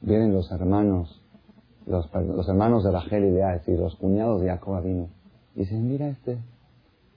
[0.00, 1.22] vienen los hermanos,
[1.86, 2.08] los,
[2.48, 5.08] hermanos de Rachel y Lea, es decir, los cuñados de Jacob vino.
[5.54, 6.38] Y dicen, mira este,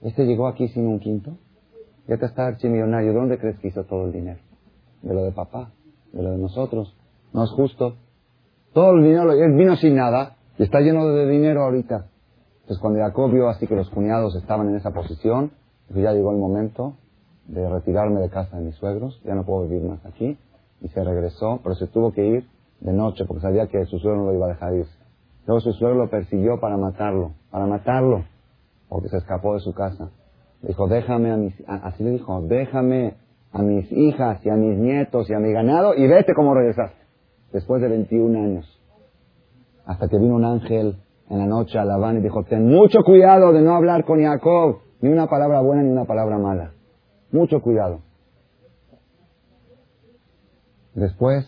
[0.02, 1.32] este llegó aquí sin un quinto.
[2.08, 3.12] Ya te está archimillonario.
[3.12, 4.40] ¿Dónde crees que hizo todo el dinero?
[5.02, 5.70] De lo de papá,
[6.14, 6.96] de lo de nosotros.
[7.32, 7.96] No es justo.
[8.72, 10.36] Todo el dinero, él vino sin nada.
[10.56, 12.06] Y está lleno de dinero ahorita.
[12.62, 15.50] Entonces cuando Jacob vio así que los cuñados estaban en esa posición,
[15.88, 16.94] dijo, ya llegó el momento
[17.46, 20.38] de retirarme de casa de mis suegros, ya no puedo vivir más aquí.
[20.80, 22.48] Y se regresó, pero se tuvo que ir
[22.80, 24.92] de noche porque sabía que su suegro no lo iba a dejar irse.
[25.46, 28.24] Luego su suegro lo persiguió para matarlo, para matarlo,
[28.88, 30.10] porque se escapó de su casa.
[30.62, 33.14] Dijo, déjame a mis, así le dijo, déjame
[33.54, 36.98] a mis hijas y a mis nietos y a mi ganado y vete como regresaste.
[37.52, 38.82] Después de 21 años.
[39.86, 40.96] Hasta que vino un ángel
[41.30, 44.78] en la noche a Labán y dijo, ten mucho cuidado de no hablar con Jacob,
[45.00, 46.72] ni una palabra buena ni una palabra mala.
[47.30, 48.00] Mucho cuidado.
[50.94, 51.46] Después,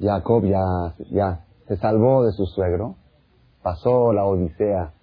[0.00, 2.96] Jacob ya, ya se salvó de su suegro,
[3.62, 4.94] pasó la odisea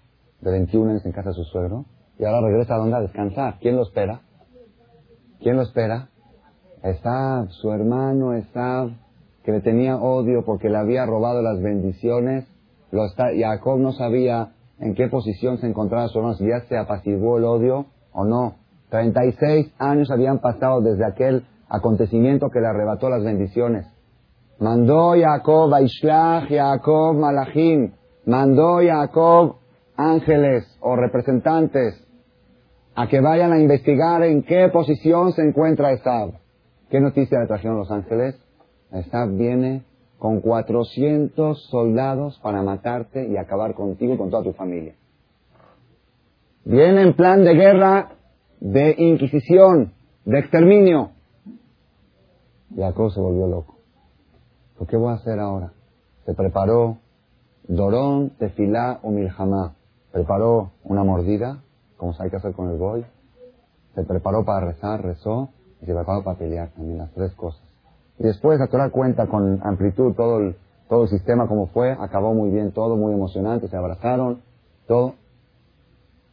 [0.42, 1.86] de 21 años en casa de su suegro,
[2.18, 3.60] y ahora regresa a donde a descansar.
[3.60, 4.24] ¿Quién lo espera?
[5.42, 6.10] ¿Quién lo espera?
[6.84, 8.90] Esab, su hermano Esab,
[9.44, 12.46] que le tenía odio porque le había robado las bendiciones.
[12.92, 17.38] Lo Jacob no sabía en qué posición se encontraba su hermano, si ya se apaciguó
[17.38, 18.56] el odio o no.
[18.90, 23.86] 36 años habían pasado desde aquel acontecimiento que le arrebató las bendiciones.
[24.60, 27.94] Mandó Jacob a Ishlach, Jacob Malachim.
[28.26, 29.56] Mandó Jacob
[29.96, 32.09] ángeles o representantes
[32.96, 36.34] a que vayan a investigar en qué posición se encuentra Esab.
[36.90, 38.36] ¿Qué noticia le trajeron los ángeles?
[38.92, 39.84] Esab viene
[40.18, 44.96] con 400 soldados para matarte y acabar contigo y con toda tu familia.
[46.66, 48.12] Viene en plan de guerra,
[48.60, 49.94] de inquisición,
[50.26, 51.12] de exterminio.
[52.76, 53.78] Jacob se volvió loco.
[54.78, 55.72] ¿Por qué voy a hacer ahora?
[56.26, 56.98] Se preparó
[57.68, 59.76] Dorón, Tefilá o Milhamá.
[60.12, 61.64] Preparó una mordida,
[62.00, 63.06] como hay que hacer con el boy.
[63.94, 65.50] Se preparó para rezar, rezó.
[65.82, 67.62] Y se preparó para pelear también, las tres cosas.
[68.18, 70.56] Y después, a tomar cuenta con amplitud todo el,
[70.88, 71.92] todo el sistema como fue.
[71.92, 73.68] Acabó muy bien todo, muy emocionante.
[73.68, 74.42] Se abrazaron,
[74.88, 75.14] todo.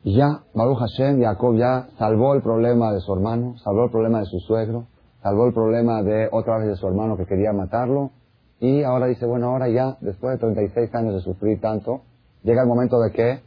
[0.03, 4.21] Y ya, Baruch Hashem, Jacob ya salvó el problema de su hermano, salvó el problema
[4.21, 4.87] de su suegro,
[5.21, 8.13] salvó el problema de otra vez de su hermano que quería matarlo.
[8.61, 12.03] Y ahora dice, bueno, ahora ya, después de 36 años de sufrir tanto,
[12.45, 13.46] llega el momento de que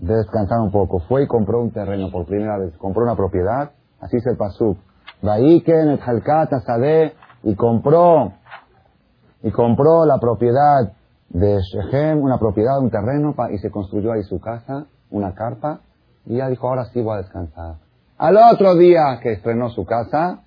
[0.00, 1.00] de descansar un poco.
[1.00, 4.76] Fue y compró un terreno por primera vez, compró una propiedad, así se pasó.
[5.22, 6.00] Vaiken, et
[6.64, 8.32] Sade, y compró,
[9.42, 10.92] y compró la propiedad
[11.28, 15.80] de Shechem, una propiedad, un terreno, y se construyó ahí su casa, una carpa,
[16.24, 17.76] y ya dijo, ahora sí voy a descansar.
[18.16, 20.42] Al otro día que estrenó su casa,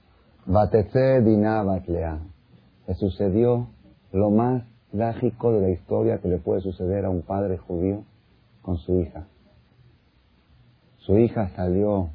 [0.46, 2.20] Batetse Dinah Batlea.
[2.88, 3.68] Le sucedió
[4.12, 8.04] lo más trágico de la historia que le puede suceder a un padre judío
[8.62, 9.26] con su hija.
[11.06, 12.12] Su hija salió,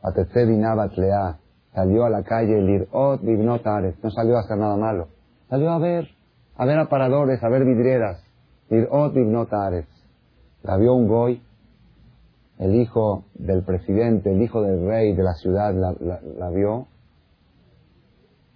[0.00, 1.38] a Batlea,
[1.74, 5.08] salió a la calle Lirot Bibnotares, no salió a hacer nada malo.
[5.48, 6.08] Salió a ver,
[6.56, 8.22] a ver aparadores, a ver vidrieras.
[8.70, 9.86] Lirot Bibnotares.
[10.62, 11.42] La vio un goy,
[12.58, 16.86] el hijo del presidente, el hijo del rey de la ciudad la vio,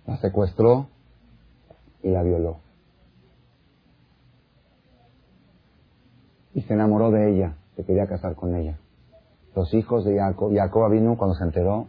[0.07, 0.87] la secuestró
[2.05, 2.59] y la violó.
[6.55, 8.79] Y se enamoró de ella, se quería casar con ella.
[9.55, 11.87] Los hijos de Jacob, Jacob vino cuando se enteró,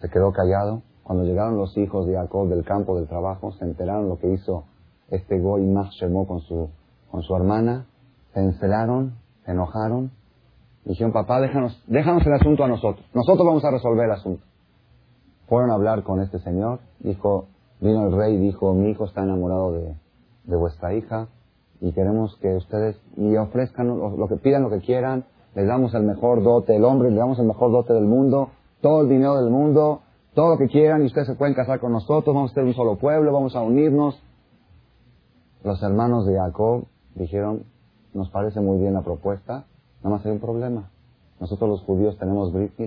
[0.00, 0.82] se quedó callado.
[1.02, 4.64] Cuando llegaron los hijos de Jacob del campo del trabajo, se enteraron lo que hizo
[5.08, 5.92] este Goy Mach
[6.26, 6.68] con su,
[7.10, 7.86] con su hermana,
[8.34, 10.10] se encelaron, se enojaron,
[10.84, 14.44] dijeron, papá, déjanos, déjanos el asunto a nosotros, nosotros vamos a resolver el asunto.
[15.48, 17.46] Fueron a hablar con este señor, dijo,
[17.80, 19.94] Vino el rey y dijo, mi hijo está enamorado de,
[20.44, 21.28] de vuestra hija
[21.80, 26.02] y queremos que ustedes le ofrezcan lo, que pidan, lo que quieran, les damos el
[26.02, 28.50] mejor dote, el hombre, le damos el mejor dote del mundo,
[28.82, 30.02] todo el dinero del mundo,
[30.34, 32.74] todo lo que quieran y ustedes se pueden casar con nosotros, vamos a ser un
[32.74, 34.22] solo pueblo, vamos a unirnos.
[35.64, 37.62] Los hermanos de Jacob dijeron,
[38.12, 39.64] nos parece muy bien la propuesta,
[40.02, 40.90] nada más hay un problema.
[41.40, 42.78] Nosotros los judíos tenemos Brit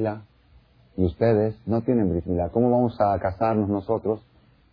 [0.95, 4.21] y ustedes no tienen Brit ¿Cómo vamos a casarnos nosotros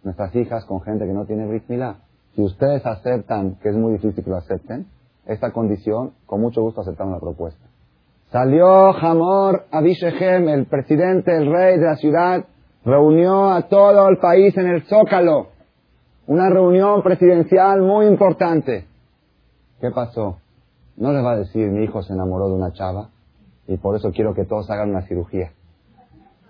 [0.05, 1.65] nuestras hijas con gente que no tiene Brit
[2.35, 4.87] Si ustedes aceptan, que es muy difícil que lo acepten,
[5.25, 7.66] esta condición, con mucho gusto aceptamos la propuesta.
[8.31, 12.45] Salió Hamor Abishechem, el presidente, el rey de la ciudad,
[12.85, 15.49] reunió a todo el país en el Zócalo.
[16.27, 18.87] Una reunión presidencial muy importante.
[19.81, 20.39] ¿Qué pasó?
[20.97, 23.11] No les va a decir, mi hijo se enamoró de una chava
[23.69, 25.53] y por eso quiero que todos hagan una cirugía.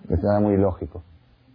[0.08, 1.02] Que será muy lógico.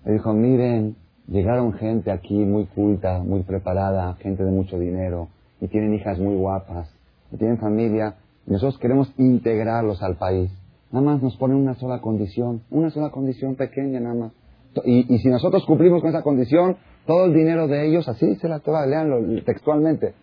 [0.05, 0.95] Le dijo, miren,
[1.31, 5.29] Llegaron gente aquí muy culta, muy preparada, gente de mucho dinero,
[5.62, 6.93] y tienen hijas muy guapas,
[7.31, 10.51] y tienen familia, nosotros queremos integrarlos al país.
[10.91, 14.32] Nada más nos ponen una sola condición, una sola condición pequeña nada más.
[14.86, 18.60] Y, si nosotros cumplimos con esa condición, todo el dinero de ellos, así se la
[18.60, 20.13] Torah, leanlo textualmente.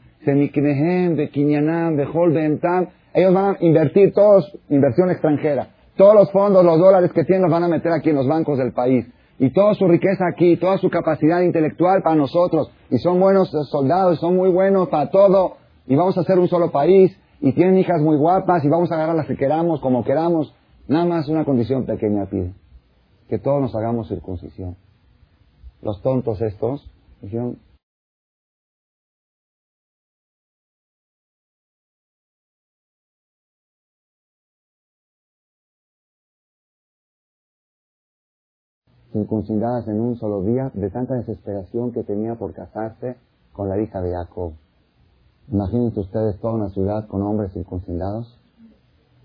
[3.14, 5.68] Ellos van a invertir todos, inversión extranjera.
[5.96, 8.58] Todos los fondos, los dólares que tienen los van a meter aquí en los bancos
[8.58, 9.06] del país.
[9.38, 12.70] Y toda su riqueza aquí, toda su capacidad intelectual para nosotros.
[12.90, 15.56] Y son buenos soldados, son muy buenos para todo.
[15.86, 17.16] Y vamos a hacer un solo país.
[17.40, 20.54] Y tienen hijas muy guapas y vamos a agarrar las que queramos, como queramos.
[20.88, 22.52] Nada más una condición pequeña pide.
[23.28, 24.76] Que todos nos hagamos circuncisión.
[25.82, 26.90] Los tontos estos
[27.22, 27.58] dijeron,
[39.88, 43.16] en un solo día de tanta desesperación que tenía por casarse
[43.52, 44.52] con la hija de Jacob.
[45.50, 48.38] Imagínense ustedes toda una ciudad con hombres circuncidados.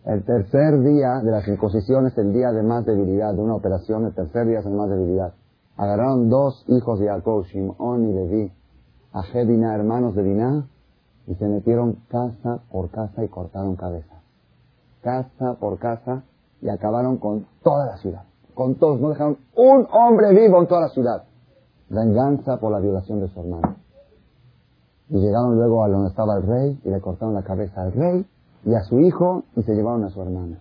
[0.06, 4.06] El tercer día de la circuncisión es el día de más debilidad, de una operación,
[4.06, 5.34] el tercer día es el más debilidad.
[5.78, 8.52] Agarraron dos hijos de Jacob, Shimon y Levi,
[9.14, 10.68] a Diná, hermanos de Diná,
[11.28, 14.22] y se metieron casa por casa y cortaron cabezas.
[15.02, 16.24] Casa por casa
[16.62, 20.82] y acabaron con toda la ciudad con todos, no dejaron un hombre vivo en toda
[20.82, 21.24] la ciudad.
[21.90, 23.76] Venganza por la violación de su hermano.
[25.10, 28.26] Y llegaron luego a donde estaba el rey y le cortaron la cabeza al rey
[28.66, 30.60] y a su hijo y se llevaron a su hermana.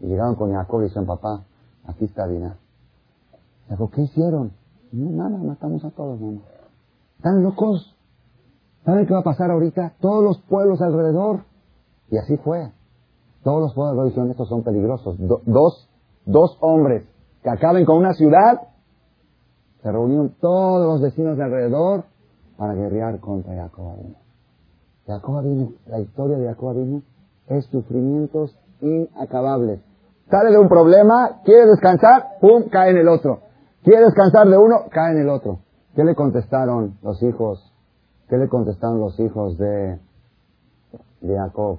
[0.00, 1.44] Y llegaron con Jacob y dijeron, papá,
[1.86, 2.56] aquí está Dina.
[3.70, 4.52] Dijo, ¿qué hicieron?
[4.92, 6.40] No, nada, matamos a todos, mamá.
[7.16, 7.96] Están locos.
[8.84, 9.94] ¿Saben qué va a pasar ahorita?
[10.00, 11.44] Todos los pueblos alrededor.
[12.10, 12.72] Y así fue.
[13.42, 15.16] Todos los pueblos alrededor dijeron, estos son peligrosos.
[15.18, 15.88] dos
[16.26, 17.04] dos hombres
[17.42, 18.68] que acaben con una ciudad,
[19.82, 22.04] se reunieron todos los vecinos de alrededor
[22.56, 24.14] para guerrear contra Jacob Abinu.
[25.06, 27.02] Jacob Abinu, la historia de Jacob Abinu
[27.48, 29.80] es sufrimientos inacabables.
[30.30, 33.40] Sale de un problema, quiere descansar, pum, cae en el otro.
[33.82, 35.60] Quiere descansar de uno, cae en el otro.
[35.94, 37.72] ¿Qué le contestaron los hijos?
[38.28, 40.00] ¿Qué le contestaron los hijos de,
[41.20, 41.78] de Jacob?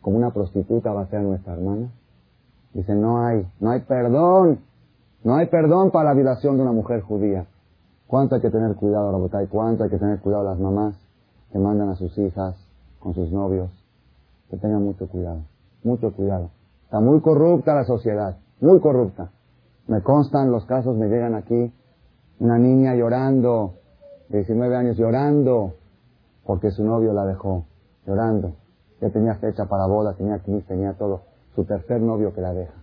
[0.00, 1.90] Como una prostituta va a ser nuestra hermana.
[2.72, 4.60] Dice, no hay, no hay perdón,
[5.22, 7.46] no hay perdón para la violación de una mujer judía.
[8.08, 9.48] ¿Cuánto hay que tener cuidado, Rabotay?
[9.48, 10.98] ¿Cuánto hay que tener cuidado las mamás
[11.52, 12.56] que mandan a sus hijas
[12.98, 13.70] con sus novios?
[14.48, 15.42] Que tengan mucho cuidado,
[15.84, 16.48] mucho cuidado.
[16.84, 19.30] Está muy corrupta la sociedad, muy corrupta.
[19.88, 21.70] Me constan los casos, me llegan aquí,
[22.40, 23.74] una niña llorando,
[24.30, 25.74] de 19 años llorando,
[26.46, 27.66] porque su novio la dejó,
[28.06, 28.52] llorando.
[29.02, 31.24] Ya tenía fecha para boda, tenía 15, tenía todo.
[31.54, 32.74] Su tercer novio que la deja.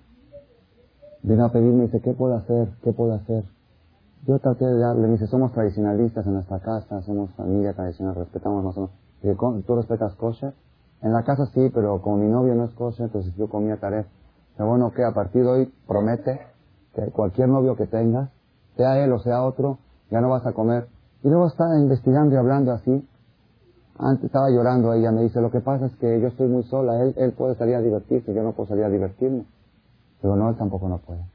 [1.23, 2.67] Viene a pedirme y dice, ¿qué puedo hacer?
[2.83, 3.43] ¿Qué puedo hacer?
[4.27, 8.63] Yo traté de darle, me dice, somos tradicionalistas en nuestra casa, somos familia tradicional, respetamos
[8.63, 8.89] más o
[9.21, 9.65] menos.
[9.65, 10.51] ¿tú respetas kosher?
[11.03, 14.07] En la casa sí, pero como mi novio no es kosher, entonces yo comía taref.
[14.57, 16.41] Pero bueno, que a partir de hoy promete
[16.95, 18.31] que cualquier novio que tengas,
[18.75, 19.77] sea él o sea otro,
[20.09, 20.88] ya no vas a comer.
[21.21, 23.07] Y luego está investigando y hablando así,
[23.99, 26.99] antes estaba llorando ella, me dice, lo que pasa es que yo estoy muy sola,
[27.03, 29.45] él, él puede salir a divertirse, yo no puedo salir a divertirme.
[30.23, 31.35] Digo, no, él tampoco no puede.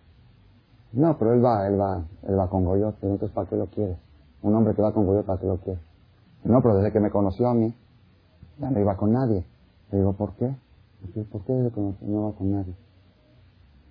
[0.93, 3.97] No, pero él va, él va, él va con Goyot, entonces ¿para qué lo quieres?
[4.43, 5.83] Un hombre que va con Goyot, ¿para qué lo quieres?
[6.45, 7.75] No, pero desde que me conoció a mí,
[8.59, 9.45] ya no iba con nadie.
[9.93, 10.55] Le digo, ¿por qué?
[11.31, 12.75] ¿por qué desde que no va con nadie?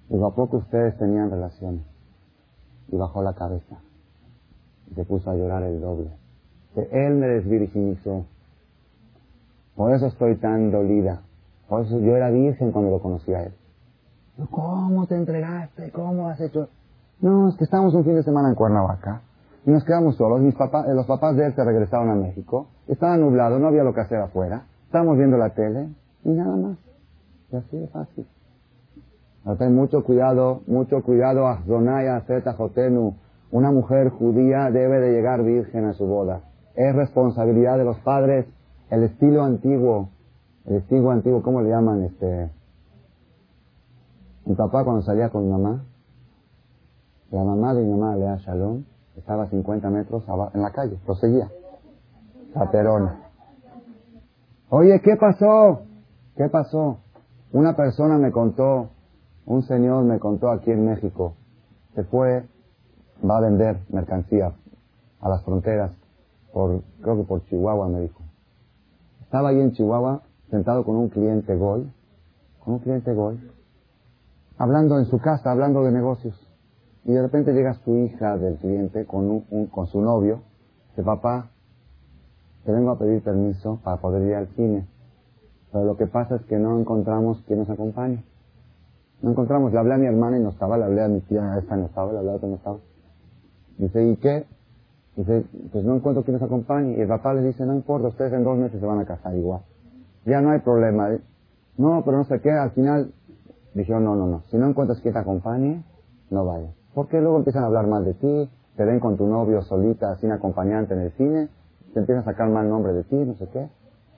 [0.09, 1.83] Digo, ¿a poco ustedes tenían relaciones?
[2.89, 3.79] Y bajó la cabeza.
[4.91, 6.09] Y se puso a llorar el doble.
[6.73, 8.25] Que él me desvirginizó.
[9.75, 11.21] Por eso estoy tan dolida.
[11.67, 13.53] Por eso yo era virgen cuando lo conocí a él.
[14.49, 15.91] ¿Cómo te entregaste?
[15.91, 16.69] ¿Cómo has hecho?
[17.21, 19.21] No, es que estábamos un fin de semana en Cuernavaca
[19.65, 20.39] y nos quedamos solos.
[20.41, 22.67] Mis papás, eh, los papás de él se regresaron a México.
[22.87, 24.65] Estaba nublado, no había lo que hacer afuera.
[24.85, 25.89] Estábamos viendo la tele
[26.23, 26.77] y nada más.
[27.51, 28.25] Y así de fácil.
[29.57, 33.15] ten mucho cuidado, mucho cuidado a Zonaya Zeta Jotenu.
[33.51, 36.41] Una mujer judía debe de llegar virgen a su boda.
[36.75, 38.45] Es responsabilidad de los padres
[38.89, 40.09] el estilo antiguo,
[40.65, 42.03] el estilo antiguo, ¿cómo le llaman?
[42.03, 42.49] Este,
[44.45, 45.85] mi papá cuando salía con mi mamá,
[47.31, 48.83] la mamá de mi mamá, Lea Shalom,
[49.15, 50.23] estaba a 50 metros
[50.53, 51.49] en la calle, lo seguía.
[52.71, 53.29] Perona.
[54.69, 55.81] Oye, ¿qué pasó?
[56.35, 56.99] ¿Qué pasó?
[57.51, 58.89] Una persona me contó,
[59.45, 61.35] un señor me contó aquí en México,
[61.95, 62.47] se fue,
[63.27, 64.53] va a vender mercancía
[65.21, 65.91] a las fronteras,
[66.53, 68.21] por, creo que por Chihuahua me dijo.
[69.21, 71.91] Estaba ahí en Chihuahua, sentado con un cliente Gol,
[72.63, 73.51] con un cliente Gol,
[74.57, 76.48] hablando en su casa, hablando de negocios.
[77.05, 80.41] Y de repente llega su hija del cliente con, un, con su novio,
[80.89, 81.51] dice, papá,
[82.65, 84.87] te vengo a pedir permiso para poder ir al cine.
[85.71, 88.23] Pero lo que pasa es que no encontramos quien nos acompañe.
[89.21, 91.57] No encontramos, le hablé a mi hermana y no estaba, le hablé a mi tía,
[91.57, 92.77] esta no estaba, le hablé a otra no estaba.
[93.77, 94.45] Dice, ¿y qué?
[95.15, 96.97] Dice, pues no encuentro quien nos acompañe.
[96.97, 99.35] Y el papá le dice, no importa, ustedes en dos meses se van a casar
[99.35, 99.61] igual.
[100.25, 101.09] Ya no hay problema.
[101.77, 103.13] No, pero no sé qué, al final
[103.73, 104.43] dijeron, no, no, no.
[104.49, 105.83] Si no encuentras quien te acompañe,
[106.29, 106.78] no vayas.
[106.93, 110.31] Porque luego empiezan a hablar mal de ti, te ven con tu novio solita, sin
[110.31, 111.49] acompañante en el cine,
[111.93, 113.69] te empiezan a sacar mal nombre de ti, no sé qué.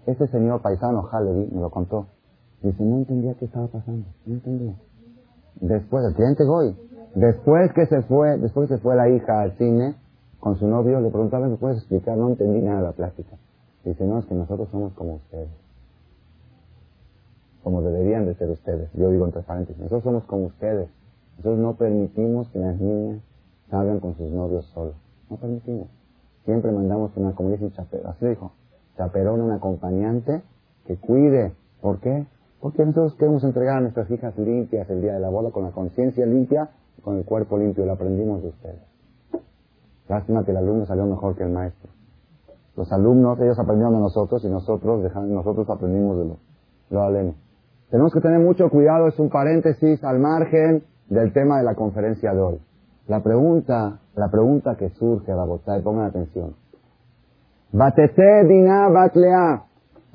[0.05, 2.07] Este señor paisano, Halevi, me lo contó.
[2.61, 4.75] Dice, no entendía qué estaba pasando, no entendía.
[5.55, 6.75] Después, el cliente Goy,
[7.15, 9.95] después que se fue, después que se fue la hija al cine
[10.39, 12.17] con su novio, le preguntaba, ¿me puedes explicar?
[12.17, 13.37] No entendí nada de la plática.
[13.83, 15.49] Dice, no, es que nosotros somos como ustedes.
[17.63, 18.91] Como deberían de ser ustedes.
[18.93, 20.89] Yo digo entre paréntesis, nosotros somos como ustedes.
[21.37, 23.21] Nosotros no permitimos que las niñas
[23.69, 24.95] salgan con sus novios solos.
[25.29, 25.87] No permitimos.
[26.45, 28.51] Siempre mandamos una, como dice chapero, así dijo,
[28.97, 30.41] chaperón, un acompañante
[30.85, 31.53] que cuide.
[31.81, 32.25] ¿Por qué?
[32.59, 35.71] Porque nosotros queremos entregar a nuestras hijas limpias el día de la boda con la
[35.71, 36.69] conciencia limpia
[37.03, 37.85] con el cuerpo limpio.
[37.85, 38.81] Lo aprendimos de ustedes.
[40.07, 41.89] Lástima que el alumno salió mejor que el maestro.
[42.75, 46.37] Los alumnos, ellos aprendieron de nosotros y nosotros, nosotros aprendimos de los,
[46.89, 47.35] lo alemos.
[47.89, 52.33] Tenemos que tener mucho cuidado, es un paréntesis al margen del tema de la conferencia
[52.33, 52.59] de hoy.
[53.07, 56.55] La pregunta, la pregunta que surge, y pongan atención.
[57.73, 59.63] Batete Diná Batlea.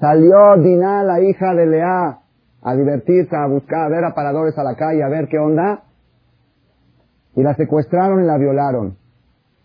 [0.01, 2.19] Salió Diná, la hija de Lea,
[2.63, 5.83] a divertirse, a buscar, a ver aparadores a la calle, a ver qué onda.
[7.35, 8.97] Y la secuestraron y la violaron.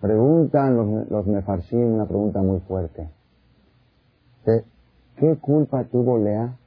[0.02, 3.10] Preguntan los, los mefarshim una pregunta muy fuerte.
[4.44, 6.58] ¿Qué culpa tuvo Lea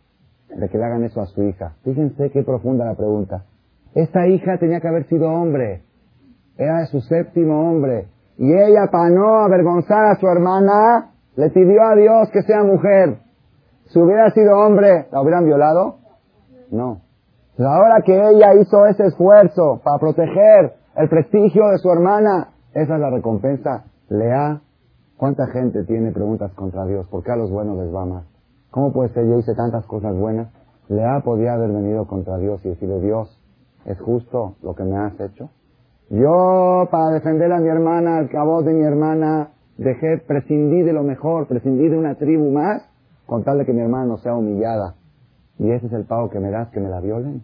[0.49, 1.75] de que le hagan eso a su hija?
[1.83, 3.45] Fíjense qué profunda la pregunta.
[3.95, 5.83] Esta hija tenía que haber sido hombre.
[6.57, 8.09] Era su séptimo hombre.
[8.37, 13.19] Y ella, para no avergonzar a su hermana, le pidió a Dios que sea mujer.
[13.87, 15.99] Si hubiera sido hombre, ¿la hubieran violado?
[16.71, 17.03] No.
[17.57, 22.95] Pero ahora que ella hizo ese esfuerzo para proteger el prestigio de su hermana, esa
[22.95, 23.85] es la recompensa.
[24.09, 24.61] Lea,
[25.17, 27.07] ¿cuánta gente tiene preguntas contra Dios?
[27.09, 28.25] ¿Por qué a los buenos les va más?
[28.73, 30.49] ¿Cómo puede ser yo hice tantas cosas buenas?
[30.89, 33.41] Lea podía haber venido contra Dios y decirle, Dios,
[33.87, 35.51] ¿es justo lo que me has hecho?
[36.11, 41.03] Yo, para defender a mi hermana, al cabo de mi hermana, dejé, prescindí de lo
[41.03, 42.89] mejor, prescindí de una tribu más,
[43.27, 44.97] con tal de que mi hermana no sea humillada.
[45.59, 47.43] Y ese es el pago que me das, que me la violen.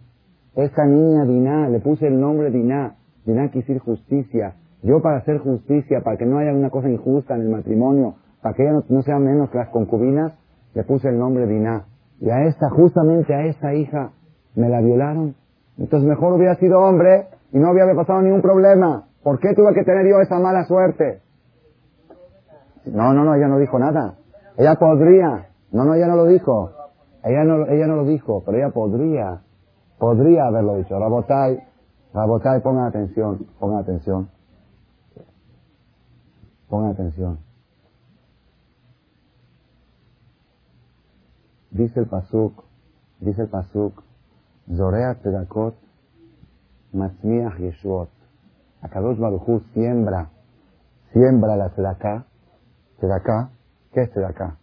[0.55, 2.95] Esta niña Diná, le puse el nombre Diná.
[3.25, 4.55] Diná decir justicia.
[4.83, 8.55] Yo para hacer justicia, para que no haya una cosa injusta en el matrimonio, para
[8.55, 10.33] que ella no, sea menos que las concubinas,
[10.73, 11.85] le puse el nombre Diná.
[12.19, 14.11] Y a esta, justamente a esta hija,
[14.55, 15.35] me la violaron.
[15.81, 19.07] Entonces mejor hubiera sido hombre y no había pasado ningún problema.
[19.23, 21.23] ¿Por qué tuve que tener yo esa mala suerte?
[22.85, 24.13] No, no, no, ella no dijo nada.
[24.57, 25.49] Ella podría.
[25.71, 26.69] No, no, ella no lo dijo.
[27.23, 29.41] Ella no, ella no lo dijo, pero ella podría.
[29.97, 30.99] Podría haberlo dicho.
[30.99, 31.57] Rabotai,
[32.13, 34.29] Rabotai, pongan atención, pongan atención.
[36.69, 37.39] Pongan atención.
[41.71, 42.63] Dice el Pasuk,
[43.19, 44.03] dice el Pasuk,
[44.69, 45.75] Zorea Tedakot
[46.93, 48.09] Matzmiach Yeshuot.
[48.81, 50.29] Akadosh Baruchu siembra,
[51.13, 52.25] siembra la tzedakah.
[52.97, 53.49] ¿Tzedakah?
[53.93, 54.57] ¿Qué es tzedakah?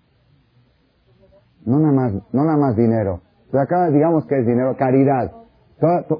[1.64, 3.20] No nada más, no nada más dinero.
[3.48, 5.32] Tzedakah digamos que es dinero, caridad.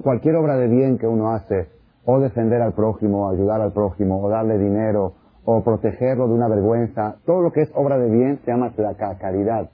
[0.03, 1.69] cualquier obra de bien que uno hace,
[2.05, 5.13] o defender al prójimo, o ayudar al prójimo, o darle dinero,
[5.43, 9.17] o protegerlo de una vergüenza, todo lo que es obra de bien se llama tzedakah,
[9.17, 9.69] caridad.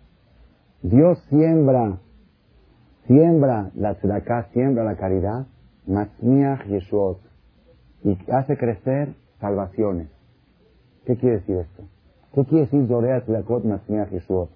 [0.82, 2.00] Dios siembra,
[3.08, 5.48] siembra la tzedakah, siembra la caridad
[5.88, 7.20] Matzmiach Yeshuot.
[8.04, 10.10] Y hace crecer salvaciones.
[11.06, 11.84] ¿Qué quiere decir esto?
[12.34, 14.50] ¿Qué quiere decir Zorea Tlakot Matzmiach Yeshuot?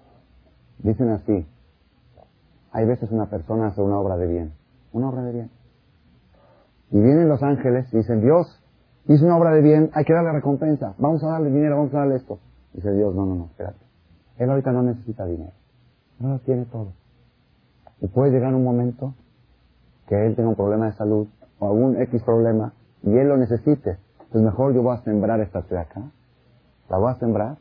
[0.78, 1.46] Dicen así.
[2.72, 4.52] Hay veces una persona hace una obra de bien.
[4.92, 5.50] Una obra de bien.
[6.90, 8.46] Y vienen los ángeles y dicen, Dios,
[9.06, 10.94] hizo una obra de bien, hay que darle recompensa.
[10.98, 12.38] Vamos a darle dinero, vamos a darle esto.
[12.72, 13.78] Dice Dios, no, no, no, espérate.
[14.38, 15.52] Él ahorita no necesita dinero.
[16.18, 16.92] No lo tiene todo.
[18.00, 19.14] Y puede llegar un momento
[20.08, 21.28] que él tenga un problema de salud
[21.58, 22.72] o algún X problema
[23.02, 23.98] y él lo necesite,
[24.30, 26.10] pues mejor yo voy a sembrar esta acá,
[26.88, 27.56] la voy a sembrar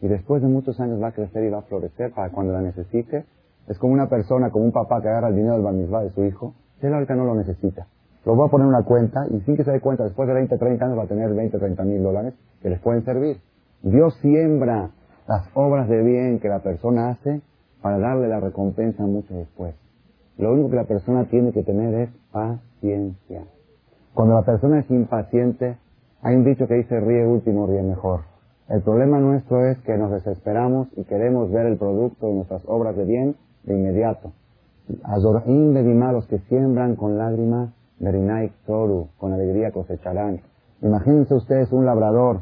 [0.00, 2.62] y después de muchos años va a crecer y va a florecer para cuando la
[2.62, 3.26] necesite.
[3.68, 6.24] Es como una persona, como un papá que agarra el dinero del bar de su
[6.24, 7.86] hijo, él ahorita no lo necesita.
[8.24, 10.34] Lo voy a poner en una cuenta y sin que se dé cuenta, después de
[10.34, 13.38] 20, 30 años va a tener 20, 30 mil dólares que les pueden servir.
[13.82, 14.90] Dios siembra
[15.26, 17.40] las obras de bien que la persona hace
[17.82, 19.74] para darle la recompensa mucho después.
[20.38, 23.44] Lo único que la persona tiene que tener es paciencia.
[24.14, 25.76] Cuando la persona es impaciente,
[26.22, 28.20] hay un dicho que dice ríe último, ríe mejor.
[28.68, 32.96] El problema nuestro es que nos desesperamos y queremos ver el producto de nuestras obras
[32.96, 34.32] de bien de inmediato.
[35.04, 40.40] Azorim de los que siembran con lágrimas, Berinaik Toru, con alegría cosecharán.
[40.82, 42.40] Imagínense ustedes un labrador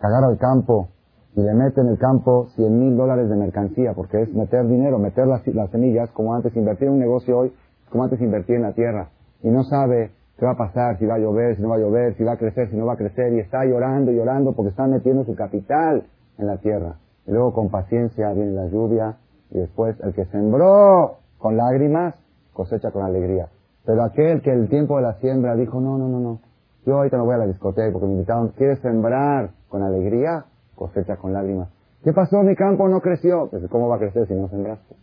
[0.00, 0.88] agarra el campo
[1.36, 4.98] y le mete en el campo 100 mil dólares de mercancía, porque es meter dinero,
[4.98, 7.52] meter las, las semillas, como antes invertir en un negocio hoy,
[7.90, 9.08] como antes invertir en la tierra,
[9.42, 11.78] y no sabe qué va a pasar, si va a llover, si no va a
[11.78, 14.70] llover, si va a crecer, si no va a crecer, y está llorando, llorando, porque
[14.70, 16.04] está metiendo su capital
[16.38, 16.96] en la tierra.
[17.26, 19.16] Y luego con paciencia viene la lluvia,
[19.50, 22.14] y después el que sembró con lágrimas,
[22.52, 23.48] cosecha con alegría.
[23.84, 26.40] Pero aquel que el tiempo de la siembra dijo, no, no, no, no,
[26.86, 30.44] yo ahorita no voy a la discoteca porque me invitaron, ¿quieres sembrar con alegría?
[30.80, 31.68] Cosecha con lágrimas.
[32.02, 32.42] ¿Qué pasó?
[32.42, 33.50] Mi campo no creció.
[33.50, 34.96] Pues, ¿Cómo va a crecer si no sembraste?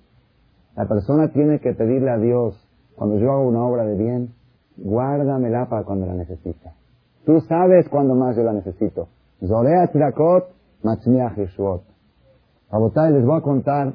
[0.76, 2.56] La persona tiene que pedirle a Dios,
[2.96, 4.34] cuando yo hago una obra de bien,
[4.76, 6.74] guárdamela para cuando la necesita.
[7.28, 9.10] Tú sabes cuándo más yo la necesito.
[9.46, 10.48] Zorea tirakot,
[10.82, 11.84] matzmiach yeshuot.
[13.12, 13.94] les voy a contar,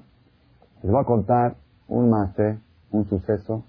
[0.85, 1.57] les voy a contar
[1.89, 2.61] un mase,
[2.93, 3.65] un suceso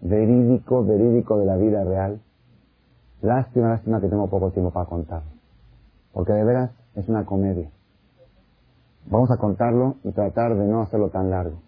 [0.00, 2.20] verídico, verídico de la vida real.
[3.22, 5.30] Lástima, lástima que tengo poco tiempo para contarlo.
[6.12, 7.70] Porque de veras es una comedia.
[9.06, 11.58] Vamos a contarlo y tratar de no hacerlo tan largo.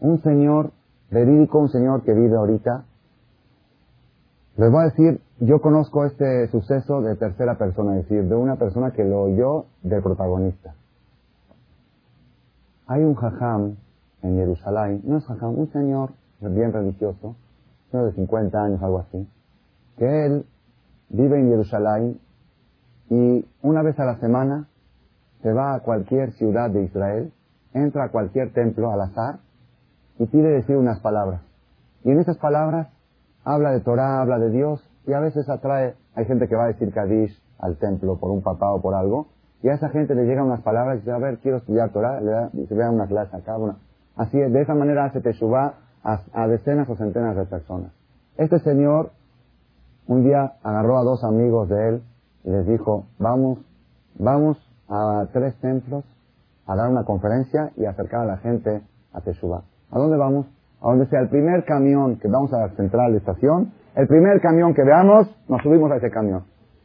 [0.00, 0.72] Un señor,
[1.10, 2.84] verídico, un señor que vive ahorita,
[4.56, 8.56] les voy a decir, yo conozco este suceso de tercera persona, es decir, de una
[8.56, 10.74] persona que lo oyó del protagonista.
[12.86, 13.76] Hay un jajam
[14.22, 16.10] en Jerusalén, no es jajam, un señor
[16.40, 17.36] bien religioso,
[17.92, 19.28] de 50 años, algo así,
[19.96, 20.46] que él
[21.08, 22.20] vive en Jerusalén
[23.10, 24.68] y una vez a la semana
[25.42, 27.32] se va a cualquier ciudad de Israel,
[27.74, 29.40] entra a cualquier templo al azar
[30.18, 31.42] y pide decir unas palabras.
[32.04, 32.88] Y en esas palabras
[33.44, 36.68] habla de Torah, habla de Dios y a veces atrae, hay gente que va a
[36.68, 39.28] decir Kadish al templo por un papá o por algo,
[39.62, 42.20] y a esa gente le llegan unas palabras y dice, a ver, quiero estudiar Torah,
[42.20, 43.76] le da, se vea una clase acá, una.
[44.16, 47.92] Así, de esa manera hace Teshuvah a, decenas o centenas de personas.
[48.36, 49.10] Este señor
[50.06, 52.02] un día agarró a dos amigos de él
[52.44, 53.58] y les dijo, vamos,
[54.18, 54.56] vamos
[54.88, 56.04] a tres templos
[56.66, 58.82] a dar una conferencia y acercar a la gente
[59.12, 59.62] a Teshuvah.
[59.90, 60.46] ¿A dónde vamos?
[60.80, 64.40] A donde sea el primer camión que vamos a la central de estación, el primer
[64.40, 66.44] camión que veamos, nos subimos a ese camión.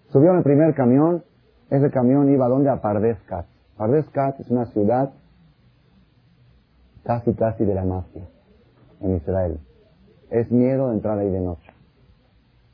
[0.10, 1.24] Subieron el primer camión,
[1.70, 2.70] ese camión iba a donde?
[2.70, 3.46] A Pardescat.
[3.78, 5.12] Pardescat es una ciudad
[7.04, 8.24] casi casi de la mafia
[9.02, 9.60] en Israel.
[10.32, 11.72] Es miedo de entrar ahí de noche.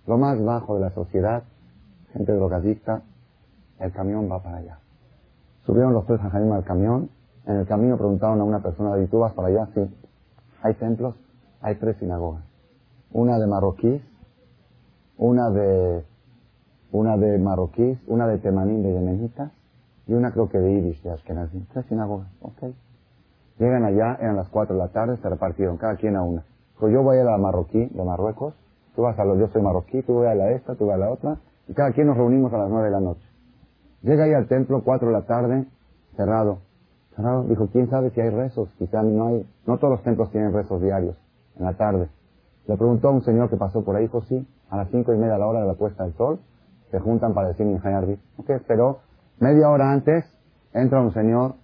[0.07, 1.43] Lo más bajo de la sociedad,
[2.11, 3.03] gente drogadicta,
[3.79, 4.79] el camión va para allá.
[5.65, 7.09] Subieron los tres Jaime al camión.
[7.45, 9.67] En el camino preguntaron a una persona, ¿y tú vas para allá?
[9.73, 9.81] Sí.
[10.61, 11.15] ¿Hay templos?
[11.61, 12.43] Hay tres sinagogas.
[13.11, 14.01] Una de marroquíes,
[15.17, 16.03] una de,
[16.91, 19.51] una de marroquíes, una de temanín de yemenitas
[20.07, 21.65] y una creo que de Irish, de Ashkenazim.
[21.73, 22.27] Tres sinagogas.
[22.41, 22.73] Ok.
[23.59, 26.43] Llegan allá, eran las 4 de la tarde, se repartieron cada quien a una.
[26.79, 28.55] Pues yo voy a la marroquí de Marruecos,
[28.95, 30.97] tú vas a lo, yo soy marroquí, tú vas a la esta, tú vas a
[30.97, 31.37] la otra,
[31.71, 33.25] y cada quien nos reunimos a las 9 de la noche.
[34.01, 35.65] Llega ahí al templo, 4 de la tarde,
[36.15, 36.59] cerrado.
[37.15, 40.53] Cerrado, dijo, quién sabe si hay rezos, quizá no hay, no todos los templos tienen
[40.53, 41.15] rezos diarios,
[41.57, 42.09] en la tarde.
[42.67, 45.17] Le preguntó a un señor que pasó por ahí, dijo, sí, a las cinco y
[45.17, 46.39] media a la hora de la puesta del sol,
[46.91, 48.19] se juntan para decir Minjay Arbi.
[48.37, 48.99] Ok, pero
[49.39, 50.25] media hora antes
[50.73, 51.55] entra un señor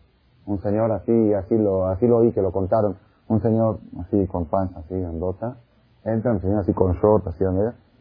[0.47, 2.95] un señor así, así lo, así lo oí que lo contaron,
[3.27, 5.57] un señor así con panza, así, andota,
[6.03, 7.43] entra un señor así con short, así,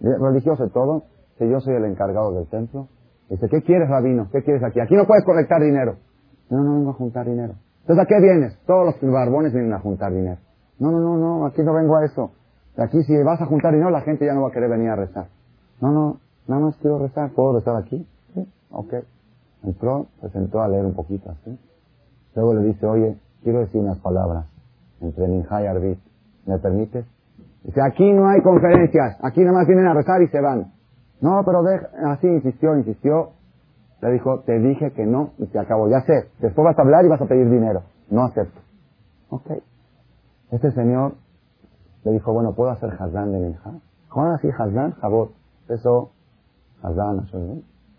[0.01, 1.03] religioso y todo,
[1.39, 2.89] que yo soy el encargado del templo,
[3.29, 4.29] dice, ¿qué quieres, rabino?
[4.33, 4.81] ¿Qué quieres aquí?
[4.81, 5.97] Aquí no puedes colectar dinero.
[6.51, 7.55] No, no vengo a juntar dinero.
[7.81, 8.59] Entonces, ¿a qué vienes?
[8.67, 10.39] Todos los barbones vienen a juntar dinero.
[10.79, 12.33] No, no, no, no, aquí no vengo a eso.
[12.77, 14.97] Aquí si vas a juntar dinero, la gente ya no va a querer venir a
[14.97, 15.29] rezar.
[15.81, 17.31] No, no, nada más quiero rezar.
[17.33, 18.07] ¿Puedo rezar aquí?
[18.35, 18.95] Sí, ok.
[19.65, 21.59] Entró, se sentó a leer un poquito así.
[22.35, 24.47] Luego le dice, oye, quiero decir unas palabras
[25.01, 25.99] entre Minjá y Arbit.
[26.45, 27.07] ¿Me permites?
[27.65, 30.73] Dice, aquí no hay conferencias, aquí nada más vienen a rezar y se van.
[31.21, 31.63] No, pero
[32.11, 33.31] así insistió, insistió.
[34.03, 35.89] Le dijo, te dije que no y se acabó.
[35.89, 37.83] Ya sé, después vas a hablar y vas a pedir dinero.
[38.11, 38.61] No acepto.
[39.31, 39.51] Ok.
[40.51, 41.15] Este señor
[42.05, 43.73] le dijo, bueno, ¿puedo hacer Hazán de Minjá?
[44.09, 44.93] ¿Cómo así Hazán?
[44.93, 45.33] Jabot.
[45.69, 46.13] Eso,
[46.83, 47.27] Hazán,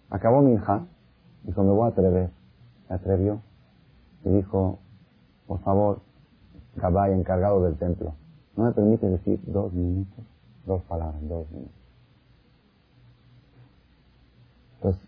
[0.10, 0.86] Acabó Minjá.
[1.44, 2.30] Dijo, me voy a atrever.
[2.88, 3.42] Se atrevió
[4.24, 4.80] y dijo,
[5.48, 6.00] por favor,
[6.80, 8.14] cabay encargado del templo,
[8.56, 10.26] ¿no me permite decir dos minutos?
[10.66, 11.77] Dos palabras, dos minutos.
[14.78, 15.02] Entonces,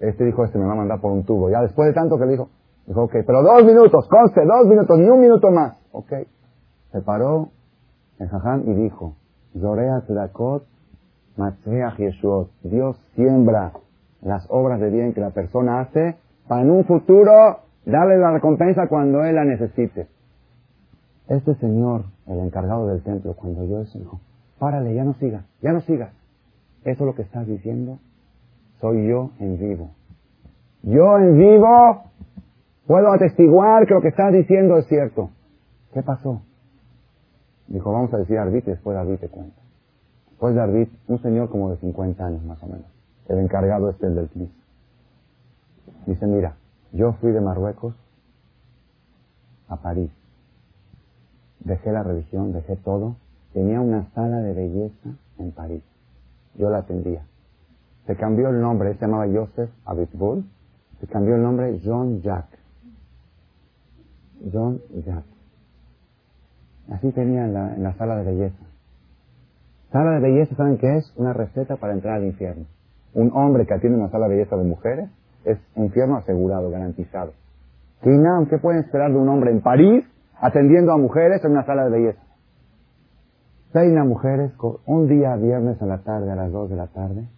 [0.00, 1.50] este dijo, este me va a mandar por un tubo.
[1.50, 2.48] Ya después de tanto que le dijo,
[2.86, 5.76] dijo, ok, pero dos minutos, conste, dos minutos, ni un minuto más.
[5.92, 6.12] Ok.
[6.90, 7.48] Se paró
[8.18, 9.14] el jaján y dijo,
[9.58, 10.64] Zorea Tlakot,
[11.36, 12.50] Matzeach Yeshuot.
[12.62, 13.72] Dios siembra
[14.20, 16.16] las obras de bien que la persona hace
[16.48, 20.06] para en un futuro Dale la recompensa cuando él la necesite.
[21.28, 24.20] Este señor, el encargado del templo, cuando yo eso dijo,
[24.58, 26.12] párale, ya no sigas, ya no sigas.
[26.84, 27.98] Eso es lo que estás diciendo,
[28.82, 29.90] soy yo en vivo.
[30.82, 32.02] Yo en vivo
[32.88, 35.30] puedo atestiguar que lo que estás diciendo es cierto.
[35.94, 36.42] ¿Qué pasó?
[37.68, 39.56] Dijo, vamos a decir Arbit y después Arbit te cuenta.
[40.30, 42.86] Después de Arbit, un señor como de 50 años más o menos,
[43.28, 44.50] el encargado este del CNIS.
[46.06, 46.56] Dice, mira,
[46.90, 47.94] yo fui de Marruecos
[49.68, 50.10] a París.
[51.60, 53.14] Dejé la religión, dejé todo.
[53.52, 55.84] Tenía una sala de belleza en París.
[56.56, 57.24] Yo la atendía.
[58.06, 60.44] Se cambió el nombre, se llamaba Joseph Abitbol.
[61.00, 62.46] Se cambió el nombre John Jack.
[64.52, 65.24] John Jack.
[66.90, 68.64] Así tenía en la, la sala de belleza.
[69.92, 71.12] Sala de belleza, ¿saben qué es?
[71.16, 72.66] Una receta para entrar al infierno.
[73.14, 75.10] Un hombre que atiende una sala de belleza de mujeres
[75.44, 77.32] es infierno asegurado, garantizado.
[78.02, 80.04] ¿Qué pueden esperar de un hombre en París
[80.40, 82.22] atendiendo a mujeres en una sala de belleza?
[83.72, 84.52] Peina mujeres,
[84.86, 87.28] un día viernes en la tarde, a las dos de la tarde,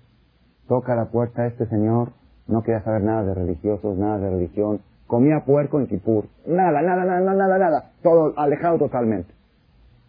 [0.68, 2.12] toca la puerta este señor,
[2.46, 7.04] no quería saber nada de religiosos, nada de religión, comía puerco en Kipur, nada, nada,
[7.04, 9.32] nada, nada, nada, todo alejado totalmente.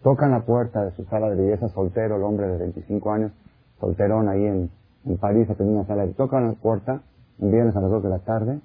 [0.03, 3.32] Tocan la puerta de su sala de belleza, soltero, el hombre de 25 años,
[3.80, 4.70] solterón ahí en,
[5.06, 7.01] en París, atendiendo una sala de tocan la puerta,
[7.39, 8.60] un viernes a las dos de la tarde,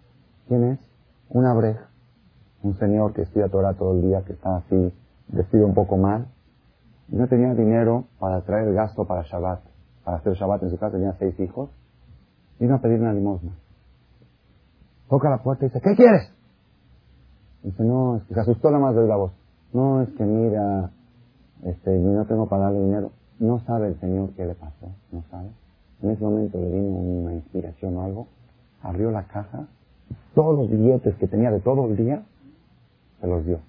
[0.49, 0.79] ¿quién es?
[1.31, 1.89] Una breja,
[2.63, 4.93] un señor que estudia Torah todo el día, que está así,
[5.29, 6.27] vestido un poco mal,
[7.09, 9.61] no tenía dinero para traer gasto para Shabbat,
[10.05, 11.71] para hacer Shabbat en su casa, tenía seis hijos,
[12.61, 13.53] vino a pedir una limosna.
[15.09, 16.33] Toca la puerta y dice, ¿qué quieres?
[17.63, 19.33] Dice, no, es que se asustó nada más de la voz.
[19.73, 20.91] No, es que mira,
[21.65, 23.11] este, no tengo para darle dinero.
[23.39, 25.49] No sabe el Señor qué le pasó, no sabe.
[26.03, 28.27] En ese momento le vino una inspiración o algo,
[28.83, 29.67] abrió la caja,
[30.35, 32.23] todos los billetes que tenía de todo el día,
[33.21, 33.61] se los dio.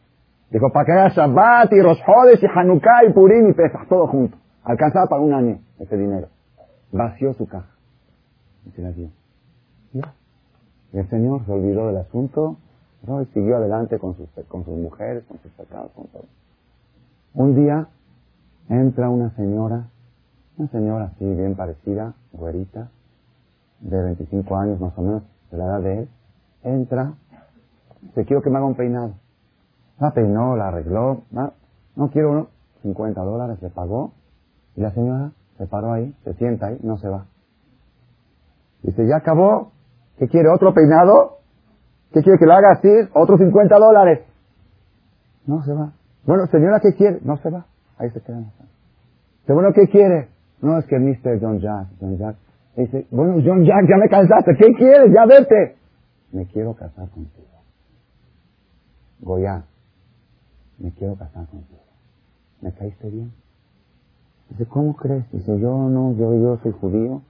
[0.50, 4.38] Dijo, para que haya Shabbat y Rosjodes y Hanukkah y Purim y Pesach, todo junto.
[4.64, 6.28] Alcanzaba para un año ese dinero.
[6.92, 7.70] Vació su caja.
[8.66, 9.10] Y se la dio.
[9.94, 12.58] Y el Señor se olvidó del asunto
[13.04, 16.26] y siguió adelante con sus, con sus mujeres, con sus pecados, con todo.
[17.34, 17.88] Un día
[18.70, 19.88] entra una señora,
[20.58, 22.90] una señora así bien parecida, güerita,
[23.80, 26.10] de 25 años más o menos, de la edad de él,
[26.64, 27.14] entra,
[28.14, 29.14] se quiero que me haga un peinado.
[30.00, 32.48] La peinó, la arregló, no, quiero uno,
[32.84, 34.14] 50 dólares, le pagó,
[34.76, 37.26] y la señora se paró ahí, se sienta ahí, no se va.
[38.84, 39.72] Dice, ya acabó,
[40.18, 40.50] ¿qué quiere?
[40.50, 41.38] ¿Otro peinado?
[42.14, 42.90] ¿Qué quiere que lo haga así?
[43.14, 44.22] Otros 50 dólares.
[45.46, 45.94] No se va.
[46.26, 47.20] Bueno, señora, ¿qué quiere?
[47.24, 47.66] No se va.
[47.98, 48.42] Ahí se queda.
[49.48, 50.30] Bueno, ¿qué quiere?
[50.62, 51.40] No, es que Mr.
[51.42, 52.36] John Jack, John Jack.
[52.76, 54.56] Dice, bueno, John Jack, ya me cansaste.
[54.58, 55.12] ¿Qué quieres?
[55.14, 55.78] Ya vete.
[56.32, 57.48] Me quiero casar contigo.
[59.20, 59.66] Goya,
[60.80, 61.82] me quiero casar contigo.
[62.62, 63.34] ¿Me caíste bien?
[64.50, 65.30] Dice, ¿cómo crees?
[65.32, 67.22] Dice, yo no, yo, yo soy judío,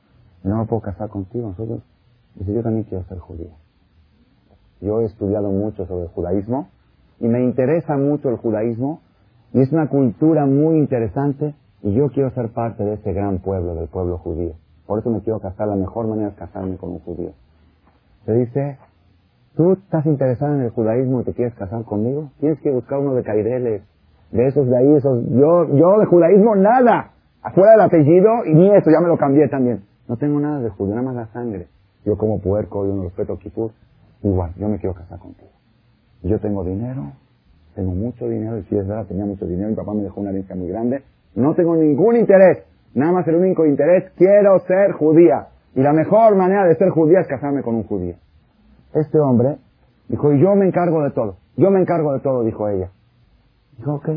[0.44, 1.50] no puedo casar contigo.
[1.50, 1.82] Nosotros,
[2.36, 3.52] dice, yo también quiero ser judío.
[4.82, 6.70] Yo he estudiado mucho sobre el judaísmo
[7.20, 9.02] y me interesa mucho el judaísmo
[9.54, 13.76] y es una cultura muy interesante y yo quiero ser parte de ese gran pueblo,
[13.76, 14.54] del pueblo judío.
[14.88, 17.32] Por eso me quiero casar, la mejor manera es casarme con un judío.
[18.26, 18.78] Se dice,
[19.56, 22.32] ¿tú estás interesado en el judaísmo y te quieres casar conmigo?
[22.40, 23.84] Tienes que buscar uno de Caireles,
[24.32, 27.12] de esos de ahí, esos, yo, yo de judaísmo nada,
[27.42, 29.84] afuera del apellido y ni eso, ya me lo cambié también.
[30.12, 31.70] No tengo nada de judío, nada más la sangre.
[32.04, 33.72] Yo como puerco, yo no respeto a Kipur.
[34.22, 35.52] Igual, yo me quiero casar contigo.
[36.22, 37.14] Yo tengo dinero,
[37.76, 40.32] tengo mucho dinero, y si es verdad, tenía mucho dinero, mi papá me dejó una
[40.32, 41.02] herencia muy grande.
[41.34, 45.48] No tengo ningún interés, nada más el único interés, quiero ser judía.
[45.76, 48.16] Y la mejor manera de ser judía es casarme con un judío.
[48.94, 49.60] Este hombre
[50.10, 52.92] dijo, y yo me encargo de todo, yo me encargo de todo, dijo ella.
[53.78, 54.10] Dijo, ok.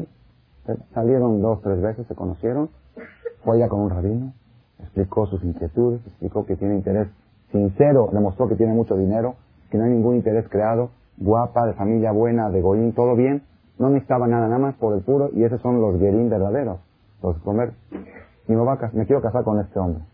[0.93, 2.71] Salieron dos, tres veces, se conocieron,
[3.45, 4.33] fue ella con un rabino,
[4.85, 7.09] explicó sus inquietudes, explicó que tiene interés
[7.51, 9.37] sincero, demostró que tiene mucho dinero,
[9.71, 13.43] que no hay ningún interés creado, guapa, de familia buena, de goín, todo bien,
[13.79, 16.79] no necesitaba nada, nada más por el puro, y esos son los guerín verdaderos,
[17.23, 17.73] los comer.
[18.47, 20.05] Y me, va me quiero casar con este hombre.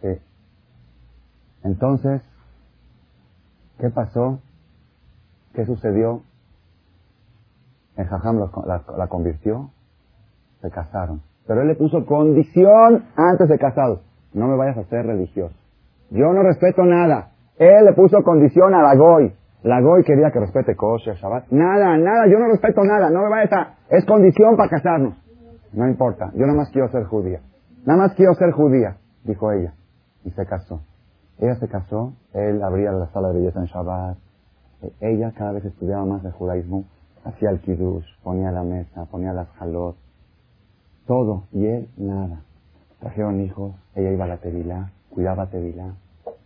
[0.00, 0.08] Sí.
[1.64, 2.22] Entonces,
[3.78, 4.38] ¿qué pasó?
[5.54, 6.22] ¿Qué sucedió?
[7.96, 9.70] El jajam la, la convirtió,
[10.60, 11.22] se casaron.
[11.46, 14.00] Pero él le puso condición antes de casados
[14.32, 15.54] no me vayas a ser religioso.
[16.10, 17.30] Yo no respeto nada.
[17.58, 19.32] Él le puso condición a la Goy.
[19.62, 21.50] La Goy quería que respete kosher, Shabbat.
[21.50, 23.10] Nada, nada, yo no respeto nada.
[23.10, 23.74] No me vayas a...
[23.88, 25.14] Es condición para casarnos.
[25.72, 27.40] No importa, yo nada más quiero ser judía.
[27.84, 29.74] Nada más quiero ser judía, dijo ella.
[30.24, 30.80] Y se casó.
[31.38, 34.18] Ella se casó, él abría la sala de belleza en Shabbat.
[35.00, 36.84] Ella cada vez estudiaba más el judaísmo.
[37.24, 39.96] Hacía el kiddush, ponía la mesa, ponía las jalot.
[41.10, 41.48] Todo.
[41.50, 42.42] Y él nada
[43.00, 45.94] trajeron hijos, ella iba a la tevilá, cuidaba Tevilá.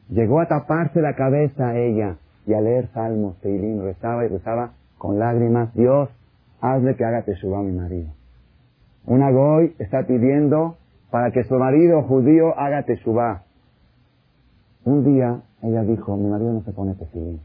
[0.09, 5.19] Llegó a taparse la cabeza ella y a leer salmos, Teilín, rezaba y rezaba con
[5.19, 6.09] lágrimas, Dios,
[6.63, 8.09] hazle que haga Teshuvah a mi marido.
[9.05, 10.79] Una goy está pidiendo
[11.11, 13.43] para que su marido judío haga Teshuvah.
[14.87, 17.39] Un día ella dijo, mi marido no se pone tefilín.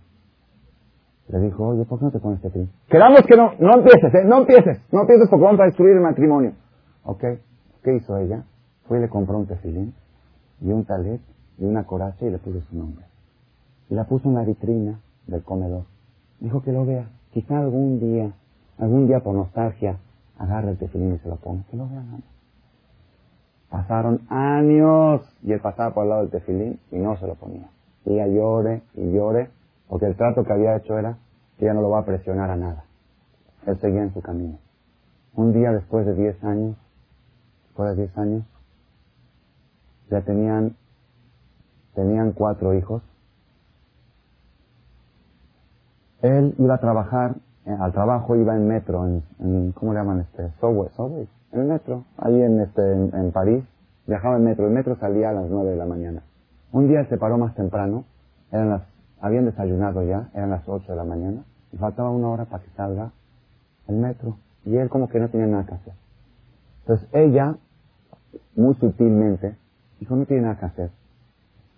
[1.28, 2.70] Le dijo, oye, ¿por qué no te pones tefilín?
[2.88, 4.24] Quedamos que no, no empieces, ¿eh?
[4.24, 6.54] no empieces, no empieces porque vamos a destruir el matrimonio.
[7.10, 7.24] ¿Ok?
[7.84, 8.44] ¿Qué hizo ella?
[8.88, 9.96] Fue y le compró un tefilín
[10.62, 11.20] y un talet
[11.58, 13.04] y una coraza y le puso su nombre.
[13.90, 15.86] Y la puso en la vitrina del comedor.
[16.40, 17.10] Dijo que lo vea.
[17.32, 18.32] Quizá algún día,
[18.78, 19.98] algún día por nostalgia,
[20.38, 21.64] agarre el tefilín y se lo ponga.
[21.72, 22.04] Que lo vea
[23.72, 27.72] Pasaron años y él pasaba por el lado del tefilín y no se lo ponía.
[28.06, 29.50] Ella llore y llore
[29.88, 31.18] porque el trato que había hecho era
[31.58, 32.84] que ella no lo va a presionar a nada.
[33.66, 34.60] Él seguía en su camino.
[35.34, 36.76] Un día después de 10 años,
[37.70, 38.44] después de 10 años,
[40.10, 40.76] ya tenían,
[41.94, 43.04] tenían cuatro hijos.
[46.22, 50.52] Él iba a trabajar, eh, al trabajo iba en metro, en, ¿cómo le llaman este?
[50.60, 53.64] Subway, subway, en el metro, ahí en este, en, París,
[54.06, 56.24] viajaba en metro, el metro salía a las nueve de la mañana.
[56.72, 58.04] Un día se paró más temprano,
[58.52, 58.82] eran las,
[59.22, 62.70] habían desayunado ya, eran las ocho de la mañana, y faltaba una hora para que
[62.72, 63.12] salga
[63.88, 65.94] el metro, y él como que no tenía nada que hacer.
[66.90, 67.56] Entonces ella,
[68.56, 69.56] muy sutilmente,
[70.00, 70.90] dijo, no tiene nada que hacer,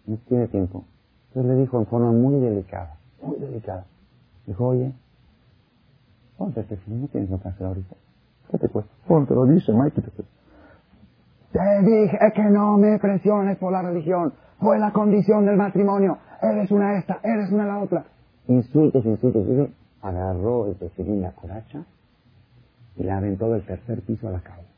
[0.06, 0.86] no tiene tiempo.
[1.28, 3.84] Entonces le dijo en forma muy delicada, muy delicada,
[4.48, 4.94] dijo, oye,
[6.38, 7.96] ponte este no tienes nada que hacer ahorita.
[8.52, 8.90] ¿Qué te cuesta?
[9.06, 14.32] Ponte, lo dice, Mike, te dije que no me presiones por la religión,
[14.62, 18.06] fue la condición del matrimonio, eres una esta, eres una la otra.
[18.48, 19.46] Insultos, insultos.
[20.04, 21.84] Agarró el tefilín la coracha
[22.96, 24.71] y la aventó del tercer piso a la calle.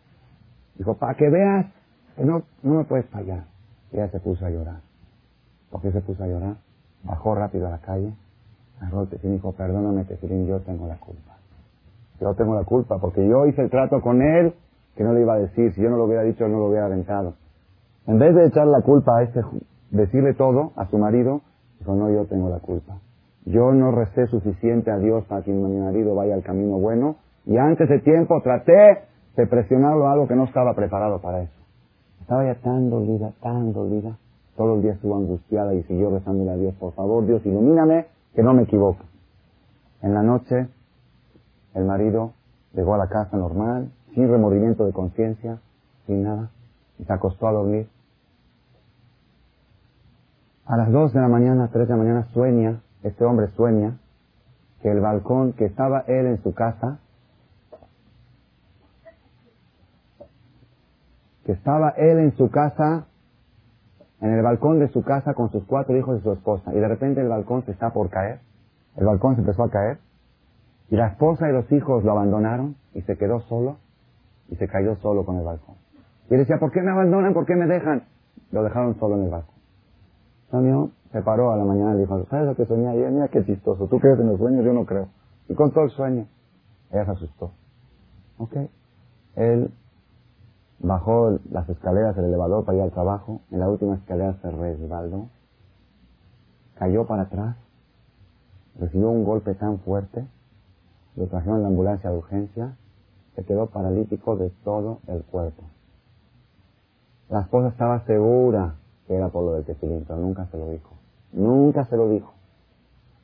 [0.76, 1.68] Dijo, para que veas
[2.16, 3.46] que no, no me puedes fallar.
[3.92, 4.82] Y ella se puso a llorar.
[5.70, 6.56] ¿Por qué se puso a llorar?
[7.04, 8.14] Bajó rápido a la calle,
[8.80, 11.34] agarró el y dijo, perdóname tefilín, yo tengo la culpa.
[12.20, 14.54] Yo tengo la culpa porque yo hice el trato con él
[14.96, 15.74] que no le iba a decir.
[15.74, 17.34] Si yo no lo hubiera dicho, no lo hubiera aventado.
[18.06, 19.42] En vez de echar la culpa a este,
[19.92, 21.42] decirle todo a su marido,
[21.80, 22.98] dijo, no, yo tengo la culpa.
[23.46, 27.58] Yo no recé suficiente a Dios para que mi marido vaya al camino bueno y
[27.58, 29.04] antes de tiempo traté
[29.36, 31.54] de presionarlo a algo que no estaba preparado para eso.
[32.22, 34.18] Estaba ya tan dolida, tan dolida.
[34.56, 38.06] Todo el día estuvo angustiada y siguió rezándole a Dios, por favor, Dios, ilumíname,
[38.36, 39.04] que no me equivoque.
[40.02, 40.68] En la noche,
[41.74, 42.34] el marido
[42.74, 45.60] llegó a la casa normal, sin remordimiento de conciencia,
[46.06, 46.50] sin nada,
[47.00, 47.88] y se acostó a dormir.
[50.66, 53.98] A las dos de la mañana, tres de la mañana, sueña, este hombre sueña,
[54.82, 57.00] que el balcón, que estaba él en su casa,
[61.46, 63.08] que estaba él en su casa,
[64.22, 66.88] en el balcón de su casa con sus cuatro hijos y su esposa, y de
[66.88, 68.40] repente el balcón se está por caer,
[68.96, 69.98] el balcón se empezó a caer,
[70.90, 73.78] y la esposa y los hijos lo abandonaron, y se quedó solo,
[74.50, 75.76] y se cayó solo con el balcón.
[76.30, 77.34] Y él decía, ¿por qué me abandonan?
[77.34, 78.04] ¿Por qué me dejan?
[78.52, 79.56] Lo dejaron solo en el balcón.
[80.52, 83.12] Soñó, se paró a la mañana y dijo, ¿sabes lo que soñé ayer?
[83.12, 85.10] Mira qué chistoso, tú crees en los sueños, yo no creo.
[85.50, 86.28] Y contó el sueño.
[86.92, 87.52] Ella se asustó.
[88.38, 88.56] Ok.
[89.36, 89.72] Él
[90.84, 95.30] bajó las escaleras del elevador para ir al trabajo, en la última escalera se resbaló,
[96.76, 97.56] cayó para atrás,
[98.80, 100.28] recibió un golpe tan fuerte,
[101.16, 102.78] lo trajeron en la ambulancia de urgencia,
[103.36, 105.64] se quedó paralítico de todo el cuerpo.
[107.30, 108.76] La esposa estaba segura
[109.08, 110.94] que era por lo del tefilín, pero nunca se lo dijo.
[111.32, 112.34] Nunca se lo dijo.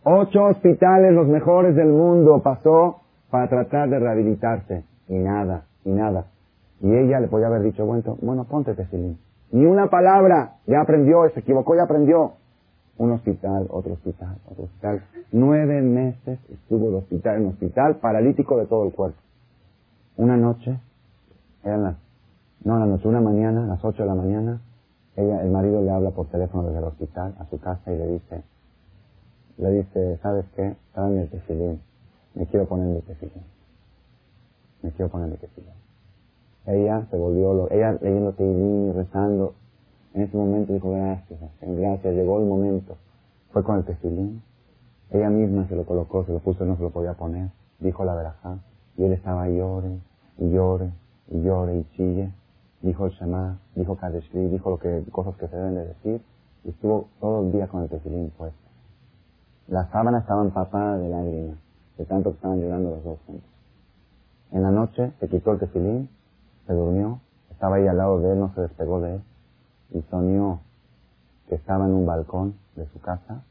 [0.03, 4.85] Ocho hospitales, los mejores del mundo, pasó para tratar de rehabilitarse.
[5.07, 6.25] Y nada, y nada.
[6.81, 9.17] Y ella le podía haber dicho, bueno, bueno ponte tefilín.
[9.51, 12.33] Ni una palabra, ya aprendió, se equivocó, ya aprendió.
[12.97, 15.03] Un hospital, otro hospital, otro hospital.
[15.31, 19.17] Nueve meses estuvo de hospital en hospital, paralítico de todo el cuerpo.
[20.17, 20.77] Una noche,
[21.63, 21.95] eran las,
[22.63, 24.61] no la noche, una mañana, las ocho de la mañana,
[25.15, 28.07] ella, el marido le habla por teléfono desde el hospital a su casa y le
[28.07, 28.43] dice,
[29.57, 30.75] le dice, ¿sabes qué?
[30.93, 31.81] Tráeme el tefilín.
[32.35, 33.43] Me quiero poner mi tefilín.
[34.81, 35.73] Me quiero poner mi tefilín.
[36.69, 39.55] Ella se volvió, ella leyendo Teilín rezando.
[40.13, 42.95] En ese momento dijo, gracias, gracias, llegó el momento.
[43.51, 44.43] Fue con el tefilín.
[45.09, 47.49] Ella misma se lo colocó, se lo puso, no se lo podía poner.
[47.79, 48.59] Dijo la verajá.
[48.97, 49.97] Y él estaba llore,
[50.37, 50.91] y llore,
[51.29, 52.31] y llore, y chille.
[52.81, 56.21] Dijo el Shema, dijo Kadeshli, dijo lo que, cosas que se deben de decir.
[56.63, 58.59] Y estuvo todo el día con el tefilín puesto.
[59.67, 61.57] Las sábanas estaban empapadas de lágrimas,
[61.97, 63.49] de tanto que estaban llorando los dos juntos.
[64.51, 66.09] En la noche se quitó el tefilín
[66.69, 69.21] se durmió, estaba ahí al lado de él, no se despegó de él,
[69.89, 70.59] y soñó
[71.47, 73.43] que estaba en un balcón de su casa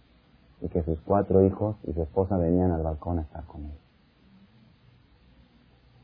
[0.60, 3.72] y que sus cuatro hijos y su esposa venían al balcón a estar con él.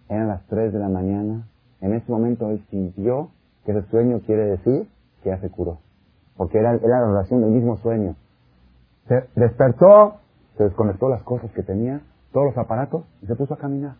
[0.08, 1.46] Eran las tres de la mañana.
[1.80, 3.30] En ese momento él sintió
[3.64, 4.88] que ese sueño quiere decir
[5.22, 5.78] que ya se curó.
[6.36, 8.16] Porque era, era la oración del mismo sueño.
[9.06, 10.16] Se despertó,
[10.56, 12.00] se desconectó las cosas que tenía,
[12.32, 13.94] todos los aparatos, y se puso a caminar.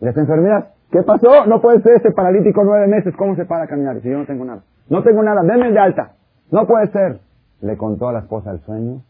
[0.00, 1.46] Y las enfermeras, ¿qué pasó?
[1.46, 4.00] No puede ser ese paralítico nueve meses, ¿cómo se para a caminar?
[4.00, 4.62] Si yo no tengo nada.
[4.88, 6.12] No tengo nada, denme de alta.
[6.50, 7.20] No puede ser.
[7.60, 9.02] Le contó a la esposa el sueño,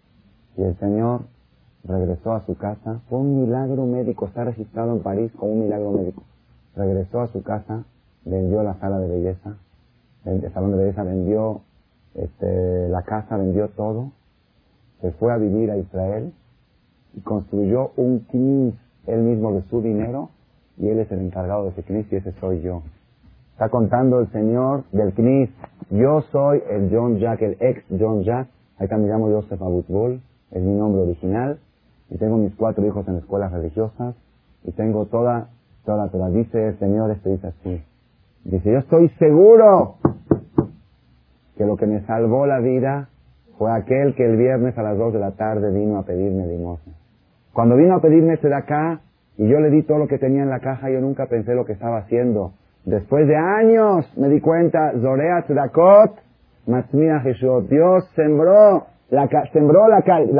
[0.57, 1.22] y el Señor
[1.85, 3.01] regresó a su casa.
[3.09, 6.22] Fue un milagro médico, está registrado en París como un milagro médico.
[6.74, 7.85] Regresó a su casa,
[8.24, 9.57] vendió la sala de belleza,
[10.24, 11.62] el salón de belleza, vendió
[12.14, 14.12] este, la casa, vendió todo,
[15.01, 16.33] se fue a vivir a Israel
[17.14, 18.74] y construyó un knis
[19.07, 20.31] él mismo de su dinero
[20.79, 22.83] y él es el encargado de ese knis y ese soy yo.
[23.53, 25.51] Está contando el señor del knis,
[25.91, 28.49] yo soy el John Jack, el ex John Jack,
[28.79, 30.20] acá me llamo Joseph Abutbol,
[30.53, 31.59] es mi nombre original,
[32.11, 34.14] y tengo mis cuatro hijos en escuelas religiosas,
[34.64, 35.49] y tengo toda,
[35.85, 37.83] toda la Dice el Señor, esto así.
[38.45, 39.97] Dice, yo estoy seguro
[41.57, 43.09] que lo que me salvó la vida
[43.59, 46.93] fue aquel que el viernes a las dos de la tarde vino a pedirme limosna.
[47.53, 49.01] Cuando vino a pedirme ese de acá,
[49.39, 51.64] y yo le di todo lo que tenía en la caja, yo nunca pensé lo
[51.64, 52.55] que estaba haciendo.
[52.84, 56.16] Después de años me di cuenta, Zorea Tzedakot,
[56.66, 59.28] Matzmia Jesús, Dios sembró, la,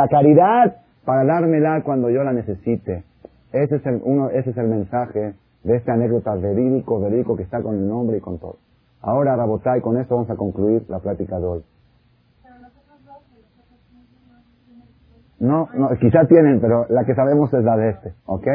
[0.09, 3.05] caridad para dármela cuando yo la necesite.
[3.53, 7.63] Ese es el, uno, ese es el mensaje de esta anécdota verídico, verídico que está
[7.63, 8.57] con el nombre y con todo.
[9.01, 11.65] Ahora, Rabotay, con esto vamos a concluir la plática de hoy.
[15.39, 18.47] No, no, quizá tienen, pero la que sabemos es la de este, ¿ok?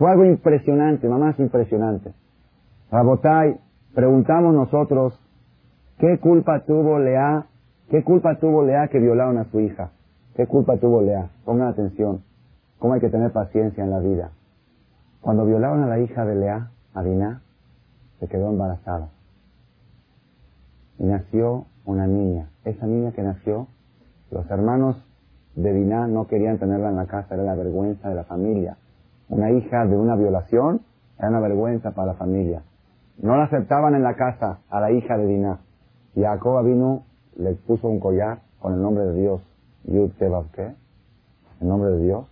[0.00, 2.14] Fue algo impresionante, mamá, es impresionante.
[2.90, 3.60] Rabotay,
[3.94, 5.12] preguntamos nosotros,
[5.98, 7.44] ¿qué culpa tuvo Lea?
[7.90, 9.90] ¿Qué culpa tuvo Lea que violaron a su hija?
[10.36, 11.28] ¿Qué culpa tuvo Lea?
[11.44, 12.22] Pongan atención,
[12.78, 14.30] cómo hay que tener paciencia en la vida.
[15.20, 17.42] Cuando violaron a la hija de Lea, a Diná,
[18.20, 19.10] se quedó embarazada.
[20.98, 22.48] Y nació una niña.
[22.64, 23.66] Esa niña que nació,
[24.30, 24.96] los hermanos
[25.56, 28.78] de Diná no querían tenerla en la casa, era la vergüenza de la familia.
[29.30, 30.80] Una hija de una violación
[31.16, 32.62] era una vergüenza para la familia.
[33.22, 35.60] No la aceptaban en la casa a la hija de Diná.
[36.16, 37.04] Y Jacob vino,
[37.36, 39.40] le puso un collar con el nombre de Dios,
[39.84, 40.10] Yud
[40.52, 40.74] ¿qué?
[41.60, 42.26] El nombre de Dios,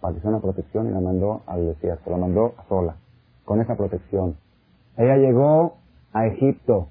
[0.00, 2.96] para que sea una protección y la mandó al desierto, la mandó sola,
[3.44, 4.36] con esa protección.
[4.96, 5.76] Ella llegó
[6.14, 6.88] a Egipto.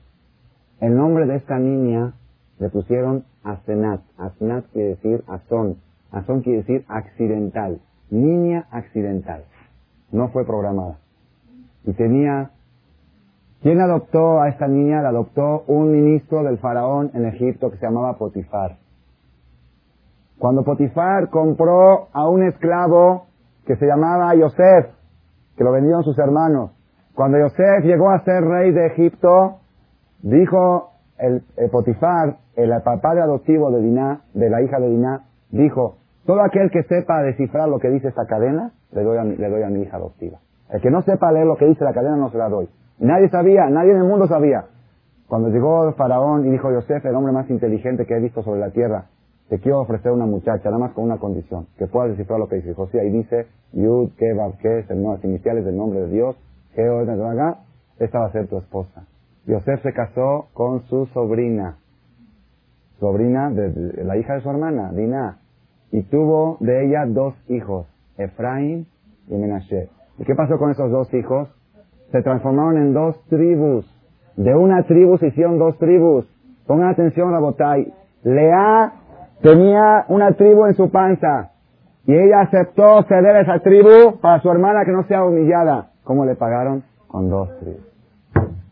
[0.80, 2.14] El nombre de esta niña
[2.60, 4.02] le pusieron Asenat.
[4.20, 5.78] Asenat quiere decir Azón.
[6.12, 7.80] Azón quiere decir accidental.
[8.10, 9.44] Niña accidental.
[10.12, 10.98] No fue programada.
[11.84, 12.52] Y tenía...
[13.62, 15.02] ¿Quién adoptó a esta niña?
[15.02, 18.78] La adoptó un ministro del faraón en Egipto que se llamaba Potifar.
[20.38, 23.26] Cuando Potifar compró a un esclavo
[23.66, 24.94] que se llamaba Yosef,
[25.58, 26.72] que lo vendieron sus hermanos,
[27.16, 29.58] cuando Yosef llegó a ser rey de Egipto,
[30.22, 31.42] dijo el,
[31.72, 35.98] Potifar, el padre adoptivo de Diná, de la hija de Diná, dijo,
[36.28, 39.50] todo aquel que sepa descifrar lo que dice esta cadena, le doy a mi, le
[39.50, 40.40] doy a mi hija adoptiva.
[40.70, 42.68] El que no sepa leer lo que dice la cadena, no se la doy.
[43.00, 44.66] Nadie sabía, nadie en el mundo sabía.
[45.28, 48.60] Cuando llegó el faraón y dijo Yosef, el hombre más inteligente que he visto sobre
[48.60, 49.06] la tierra,
[49.48, 52.58] te quiero ofrecer una muchacha, nada más con una condición, que puedas descifrar lo que
[52.58, 53.00] dice José.
[53.00, 56.36] Ahí dice, Yud, Kebab, que es las iniciales del nombre de Dios,
[56.74, 57.02] Geo,
[58.00, 59.06] esta va a ser tu esposa.
[59.46, 61.78] Yosef se casó con su sobrina,
[63.00, 65.38] sobrina de, la hija de su hermana, Dinah,
[65.92, 68.88] y tuvo de ella dos hijos, Efraín
[69.28, 69.90] y Menashe.
[70.18, 71.50] ¿Y qué pasó con esos dos hijos?
[72.12, 73.86] Se transformaron en dos tribus.
[74.36, 76.26] De una tribu se hicieron dos tribus.
[76.66, 77.94] Pongan atención, Rabotai.
[78.24, 78.94] Lea
[79.42, 81.52] tenía una tribu en su panza
[82.06, 85.92] y ella aceptó ceder esa tribu para su hermana que no sea humillada.
[86.04, 86.84] ¿Cómo le pagaron?
[87.08, 87.86] Con dos tribus.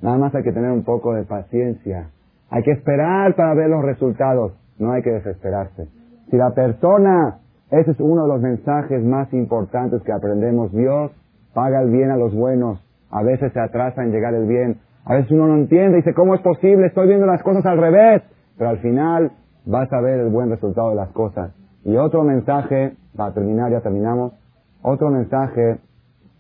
[0.01, 2.09] Nada más hay que tener un poco de paciencia.
[2.49, 4.53] Hay que esperar para ver los resultados.
[4.77, 5.87] No hay que desesperarse.
[6.29, 10.71] Si la persona, ese es uno de los mensajes más importantes que aprendemos.
[10.71, 11.11] Dios
[11.53, 12.79] paga el bien a los buenos.
[13.11, 14.79] A veces se atrasa en llegar el bien.
[15.05, 16.87] A veces uno no entiende y dice, ¿cómo es posible?
[16.87, 18.23] Estoy viendo las cosas al revés.
[18.57, 19.31] Pero al final
[19.65, 21.51] vas a ver el buen resultado de las cosas.
[21.83, 24.33] Y otro mensaje, para terminar, ya terminamos,
[24.81, 25.79] otro mensaje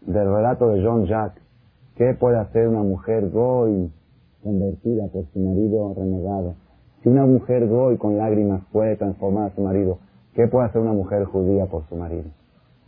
[0.01, 1.33] del relato de John Jack.
[1.95, 3.91] ¿Qué puede hacer una mujer goy
[4.43, 6.55] convertida por su marido renegado?
[7.05, 9.99] Si una mujer goy con lágrimas puede transformar a su marido,
[10.33, 12.31] ¿qué puede hacer una mujer judía por su marido?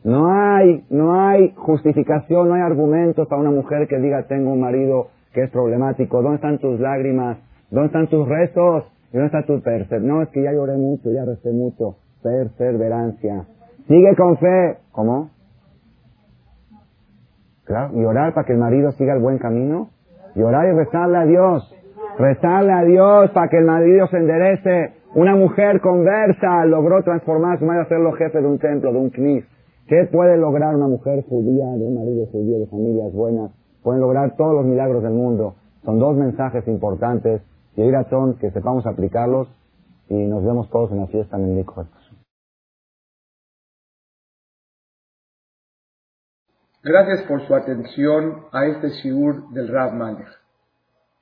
[0.03, 4.61] No hay, no hay justificación, no hay argumentos para una mujer que diga tengo un
[4.61, 6.24] marido que es problemático.
[6.24, 7.38] ¿Dónde están tus lágrimas?
[7.70, 8.86] ¿Dónde están tus rezos?
[9.13, 10.01] ¿Y dónde está tu persever?
[10.01, 11.97] No, es que ya lloré mucho, ya resté mucho.
[12.24, 13.45] Perseverancia.
[13.88, 14.80] Sigue con fe.
[14.93, 15.30] ¿Cómo?
[17.65, 19.91] Claro, y orar para que el marido siga el buen camino.
[20.34, 21.77] Y orar y rezarle a Dios.
[22.18, 24.93] Rezarle a Dios para que el marido se enderece.
[25.13, 29.09] Una mujer conversa logró transformar su madre a hacerlo jefe de un templo, de un
[29.11, 29.45] knis.
[29.88, 33.51] ¿Qué puede lograr una mujer judía, de un marido judío, de familias buenas?
[33.84, 35.55] Pueden lograr todos los milagros del mundo.
[35.86, 37.41] Son dos mensajes importantes.
[37.76, 38.05] Y a
[38.39, 39.47] que sepamos aplicarlos.
[40.09, 41.65] Y nos vemos todos en la fiesta en el
[46.84, 50.47] Gracias por su atención a este shiur del Rav Malech.